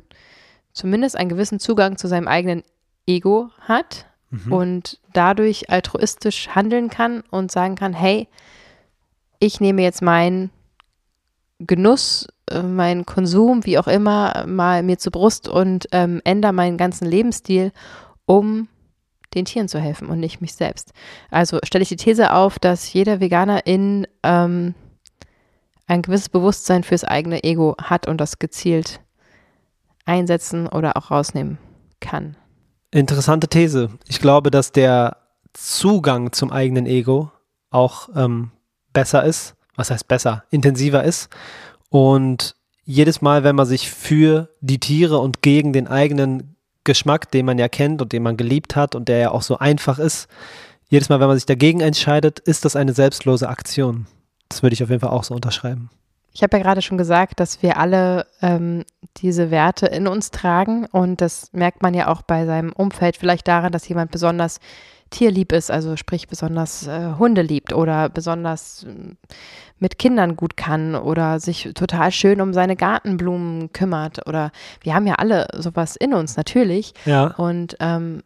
zumindest 0.79 1.17
einen 1.17 1.29
gewissen 1.29 1.59
Zugang 1.59 1.97
zu 1.97 2.07
seinem 2.07 2.27
eigenen 2.27 2.63
Ego 3.05 3.49
hat 3.59 4.05
mhm. 4.29 4.53
und 4.53 4.99
dadurch 5.13 5.69
altruistisch 5.69 6.49
handeln 6.49 6.89
kann 6.89 7.21
und 7.29 7.51
sagen 7.51 7.75
kann, 7.75 7.93
hey, 7.93 8.27
ich 9.39 9.59
nehme 9.59 9.81
jetzt 9.81 10.01
meinen 10.01 10.51
Genuss, 11.59 12.27
äh, 12.49 12.63
meinen 12.63 13.05
Konsum, 13.05 13.65
wie 13.65 13.77
auch 13.77 13.87
immer, 13.87 14.45
mal 14.47 14.83
mir 14.83 14.97
zur 14.97 15.11
Brust 15.11 15.49
und 15.49 15.87
ähm, 15.91 16.21
ändere 16.23 16.53
meinen 16.53 16.77
ganzen 16.77 17.05
Lebensstil, 17.05 17.73
um 18.25 18.69
den 19.35 19.45
Tieren 19.45 19.67
zu 19.67 19.79
helfen 19.79 20.07
und 20.07 20.19
nicht 20.19 20.39
mich 20.41 20.53
selbst. 20.53 20.93
Also 21.29 21.59
stelle 21.63 21.83
ich 21.83 21.89
die 21.89 21.97
These 21.97 22.33
auf, 22.33 22.57
dass 22.57 22.91
jeder 22.93 23.19
Veganerin 23.19 24.07
ähm, 24.23 24.73
ein 25.87 26.01
gewisses 26.01 26.29
Bewusstsein 26.29 26.83
fürs 26.83 27.03
eigene 27.03 27.43
Ego 27.43 27.75
hat 27.81 28.07
und 28.07 28.21
das 28.21 28.39
gezielt 28.39 29.01
einsetzen 30.09 30.67
oder 30.67 30.97
auch 30.97 31.11
rausnehmen 31.11 31.57
kann. 32.01 32.35
Interessante 32.91 33.47
These. 33.47 33.89
Ich 34.07 34.19
glaube, 34.19 34.49
dass 34.51 34.71
der 34.71 35.17
Zugang 35.53 36.31
zum 36.33 36.51
eigenen 36.51 36.85
Ego 36.85 37.31
auch 37.69 38.09
ähm, 38.15 38.51
besser 38.91 39.23
ist. 39.23 39.55
Was 39.75 39.91
heißt 39.91 40.07
besser? 40.07 40.43
Intensiver 40.49 41.03
ist. 41.03 41.29
Und 41.89 42.55
jedes 42.83 43.21
Mal, 43.21 43.43
wenn 43.43 43.55
man 43.55 43.67
sich 43.67 43.89
für 43.89 44.49
die 44.61 44.79
Tiere 44.79 45.19
und 45.19 45.41
gegen 45.41 45.71
den 45.71 45.87
eigenen 45.87 46.55
Geschmack, 46.83 47.29
den 47.31 47.45
man 47.45 47.59
ja 47.59 47.69
kennt 47.69 48.01
und 48.01 48.11
den 48.11 48.23
man 48.23 48.35
geliebt 48.35 48.75
hat 48.75 48.95
und 48.95 49.07
der 49.07 49.17
ja 49.19 49.31
auch 49.31 49.43
so 49.43 49.59
einfach 49.59 49.99
ist, 49.99 50.27
jedes 50.87 51.07
Mal, 51.09 51.19
wenn 51.19 51.27
man 51.27 51.37
sich 51.37 51.45
dagegen 51.45 51.81
entscheidet, 51.81 52.39
ist 52.39 52.65
das 52.65 52.75
eine 52.75 52.93
selbstlose 52.93 53.47
Aktion. 53.47 54.07
Das 54.49 54.63
würde 54.63 54.73
ich 54.73 54.81
auf 54.81 54.89
jeden 54.89 55.01
Fall 55.01 55.11
auch 55.11 55.23
so 55.23 55.35
unterschreiben. 55.35 55.91
Ich 56.33 56.43
habe 56.43 56.57
ja 56.57 56.63
gerade 56.63 56.81
schon 56.81 56.97
gesagt, 56.97 57.39
dass 57.39 57.61
wir 57.63 57.77
alle 57.77 58.27
ähm, 58.41 58.85
diese 59.17 59.51
Werte 59.51 59.87
in 59.87 60.07
uns 60.07 60.31
tragen 60.31 60.85
und 60.85 61.21
das 61.21 61.51
merkt 61.53 61.81
man 61.81 61.93
ja 61.93 62.07
auch 62.07 62.21
bei 62.21 62.45
seinem 62.45 62.71
Umfeld 62.71 63.17
vielleicht 63.17 63.47
daran, 63.47 63.71
dass 63.71 63.87
jemand 63.87 64.11
besonders 64.11 64.59
tierlieb 65.09 65.51
ist, 65.51 65.71
also 65.71 65.97
sprich 65.97 66.27
besonders 66.27 66.87
äh, 66.87 67.13
Hunde 67.17 67.41
liebt 67.41 67.73
oder 67.73 68.09
besonders 68.09 68.83
äh, 68.83 69.15
mit 69.79 69.97
Kindern 69.97 70.35
gut 70.35 70.57
kann 70.57 70.95
oder 70.95 71.39
sich 71.39 71.71
total 71.73 72.11
schön 72.11 72.41
um 72.41 72.53
seine 72.53 72.75
Gartenblumen 72.75 73.71
kümmert 73.73 74.27
oder 74.27 74.51
wir 74.81 74.93
haben 74.93 75.07
ja 75.07 75.15
alle 75.15 75.47
sowas 75.55 75.95
in 75.95 76.13
uns 76.13 76.37
natürlich. 76.37 76.93
Ja. 77.05 77.27
Und 77.37 77.77
ähm, 77.79 78.23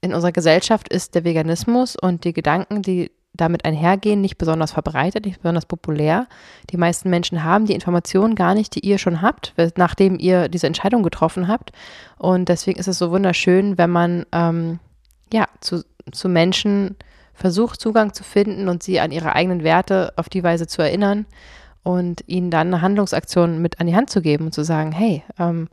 in 0.00 0.14
unserer 0.14 0.32
Gesellschaft 0.32 0.88
ist 0.88 1.14
der 1.14 1.24
Veganismus 1.24 1.96
und 1.96 2.24
die 2.24 2.32
Gedanken, 2.32 2.82
die 2.82 3.10
damit 3.38 3.64
einhergehen, 3.64 4.20
nicht 4.20 4.36
besonders 4.36 4.72
verbreitet, 4.72 5.24
nicht 5.24 5.40
besonders 5.40 5.64
populär. 5.64 6.26
Die 6.70 6.76
meisten 6.76 7.08
Menschen 7.08 7.44
haben 7.44 7.64
die 7.64 7.74
Informationen 7.74 8.34
gar 8.34 8.54
nicht, 8.54 8.74
die 8.74 8.86
ihr 8.86 8.98
schon 8.98 9.22
habt, 9.22 9.54
nachdem 9.76 10.18
ihr 10.18 10.48
diese 10.48 10.66
Entscheidung 10.66 11.02
getroffen 11.02 11.48
habt. 11.48 11.72
Und 12.18 12.48
deswegen 12.48 12.78
ist 12.78 12.88
es 12.88 12.98
so 12.98 13.10
wunderschön, 13.10 13.78
wenn 13.78 13.90
man 13.90 14.26
ähm, 14.32 14.80
ja 15.32 15.46
zu 15.60 15.82
zu 16.12 16.28
Menschen 16.28 16.96
versucht, 17.34 17.80
Zugang 17.80 18.12
zu 18.12 18.24
finden 18.24 18.68
und 18.68 18.82
sie 18.82 19.00
an 19.00 19.12
ihre 19.12 19.34
eigenen 19.34 19.62
Werte 19.62 20.12
auf 20.16 20.28
die 20.28 20.42
Weise 20.42 20.66
zu 20.66 20.82
erinnern 20.82 21.26
und 21.82 22.24
ihnen 22.26 22.50
dann 22.50 22.68
eine 22.68 22.82
Handlungsaktion 22.82 23.62
mit 23.62 23.80
an 23.80 23.86
die 23.86 23.94
Hand 23.94 24.10
zu 24.10 24.20
geben 24.20 24.46
und 24.46 24.52
zu 24.52 24.64
sagen, 24.64 24.92
hey, 24.92 25.22
ähm, 25.38 25.68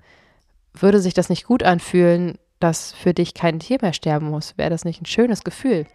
würde 0.74 1.00
sich 1.00 1.14
das 1.14 1.30
nicht 1.30 1.46
gut 1.46 1.64
anfühlen, 1.64 2.38
dass 2.60 2.92
für 2.92 3.14
dich 3.14 3.34
kein 3.34 3.60
Tier 3.60 3.80
mehr 3.82 3.94
sterben 3.94 4.30
muss? 4.30 4.58
Wäre 4.58 4.70
das 4.70 4.86
nicht 4.86 5.02
ein 5.02 5.08
schönes 5.08 5.44
Gefühl? 5.44 5.86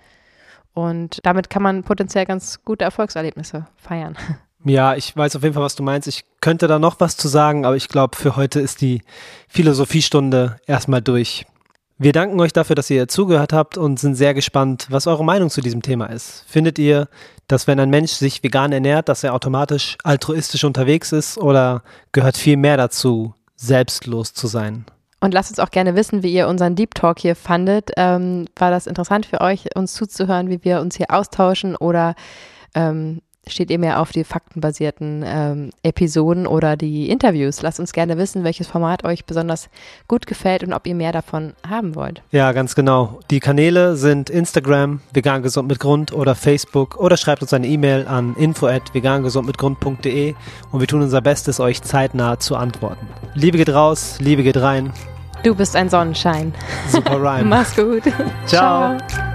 Und 0.72 1.18
damit 1.24 1.50
kann 1.50 1.62
man 1.62 1.82
potenziell 1.82 2.26
ganz 2.26 2.62
gute 2.64 2.84
Erfolgserlebnisse 2.84 3.66
feiern. 3.76 4.16
Ja, 4.62 4.94
ich 4.94 5.16
weiß 5.16 5.36
auf 5.36 5.42
jeden 5.42 5.54
Fall, 5.54 5.62
was 5.62 5.74
du 5.74 5.82
meinst. 5.82 6.06
Ich 6.06 6.24
könnte 6.42 6.68
da 6.68 6.78
noch 6.78 7.00
was 7.00 7.16
zu 7.16 7.28
sagen, 7.28 7.64
aber 7.64 7.76
ich 7.76 7.88
glaube, 7.88 8.14
für 8.14 8.36
heute 8.36 8.60
ist 8.60 8.82
die 8.82 9.00
Philosophiestunde 9.48 10.60
erstmal 10.66 11.00
durch. 11.00 11.46
Wir 11.96 12.12
danken 12.12 12.40
euch 12.40 12.52
dafür, 12.52 12.76
dass 12.76 12.90
ihr 12.90 13.08
zugehört 13.08 13.52
habt 13.52 13.76
und 13.76 13.98
sind 13.98 14.14
sehr 14.14 14.34
gespannt, 14.34 14.86
was 14.90 15.06
eure 15.06 15.24
Meinung 15.24 15.50
zu 15.50 15.60
diesem 15.60 15.82
Thema 15.82 16.06
ist. 16.06 16.44
Findet 16.46 16.78
ihr, 16.78 17.08
dass 17.46 17.66
wenn 17.66 17.80
ein 17.80 17.90
Mensch 17.90 18.12
sich 18.12 18.42
vegan 18.42 18.72
ernährt, 18.72 19.08
dass 19.08 19.24
er 19.24 19.34
automatisch 19.34 19.98
altruistisch 20.04 20.64
unterwegs 20.64 21.12
ist 21.12 21.36
oder 21.36 21.82
gehört 22.12 22.36
viel 22.36 22.56
mehr 22.56 22.76
dazu, 22.76 23.34
selbstlos 23.56 24.32
zu 24.32 24.46
sein? 24.46 24.86
Und 25.20 25.34
lasst 25.34 25.50
uns 25.50 25.58
auch 25.58 25.70
gerne 25.70 25.96
wissen, 25.96 26.22
wie 26.22 26.32
ihr 26.32 26.48
unseren 26.48 26.74
Deep 26.74 26.94
Talk 26.94 27.18
hier 27.18 27.36
fandet. 27.36 27.90
Ähm, 27.96 28.46
war 28.56 28.70
das 28.70 28.86
interessant 28.86 29.26
für 29.26 29.40
euch, 29.42 29.76
uns 29.76 29.92
zuzuhören, 29.92 30.48
wie 30.48 30.64
wir 30.64 30.80
uns 30.80 30.96
hier 30.96 31.10
austauschen 31.10 31.76
oder 31.76 32.14
ähm, 32.74 33.20
steht 33.46 33.70
ihr 33.70 33.78
mehr 33.78 34.00
auf 34.00 34.12
die 34.12 34.24
faktenbasierten 34.24 35.24
ähm, 35.26 35.70
Episoden 35.82 36.46
oder 36.46 36.76
die 36.76 37.10
Interviews. 37.10 37.62
Lasst 37.62 37.80
uns 37.80 37.92
gerne 37.92 38.18
wissen, 38.18 38.44
welches 38.44 38.66
Format 38.66 39.04
euch 39.04 39.24
besonders 39.24 39.68
gut 40.08 40.26
gefällt 40.26 40.62
und 40.62 40.72
ob 40.72 40.86
ihr 40.86 40.94
mehr 40.94 41.12
davon 41.12 41.54
haben 41.68 41.94
wollt. 41.94 42.22
Ja, 42.30 42.52
ganz 42.52 42.74
genau. 42.74 43.20
Die 43.30 43.40
Kanäle 43.40 43.96
sind 43.96 44.30
Instagram, 44.30 45.00
vegan 45.12 45.42
gesund 45.42 45.68
mit 45.68 45.80
Grund 45.80 46.12
oder 46.12 46.34
Facebook 46.34 46.96
oder 46.98 47.16
schreibt 47.16 47.42
uns 47.42 47.52
eine 47.52 47.66
E-Mail 47.66 48.06
an 48.06 48.34
info 48.36 48.66
at 48.66 48.94
vegangesundmitgrund.de 48.94 50.34
und 50.72 50.80
wir 50.80 50.86
tun 50.86 51.02
unser 51.02 51.20
Bestes, 51.20 51.60
euch 51.60 51.82
zeitnah 51.82 52.38
zu 52.38 52.56
antworten. 52.56 53.06
Liebe 53.34 53.58
geht 53.58 53.70
raus, 53.70 54.16
Liebe 54.20 54.42
geht 54.42 54.58
rein. 54.58 54.92
Du 55.42 55.54
bist 55.54 55.74
ein 55.74 55.88
Sonnenschein. 55.88 56.52
Super 56.88 57.16
Rhyme. 57.20 57.44
Mach's 57.48 57.74
gut. 57.74 58.02
Ciao. 58.46 58.98
Ciao. 59.08 59.29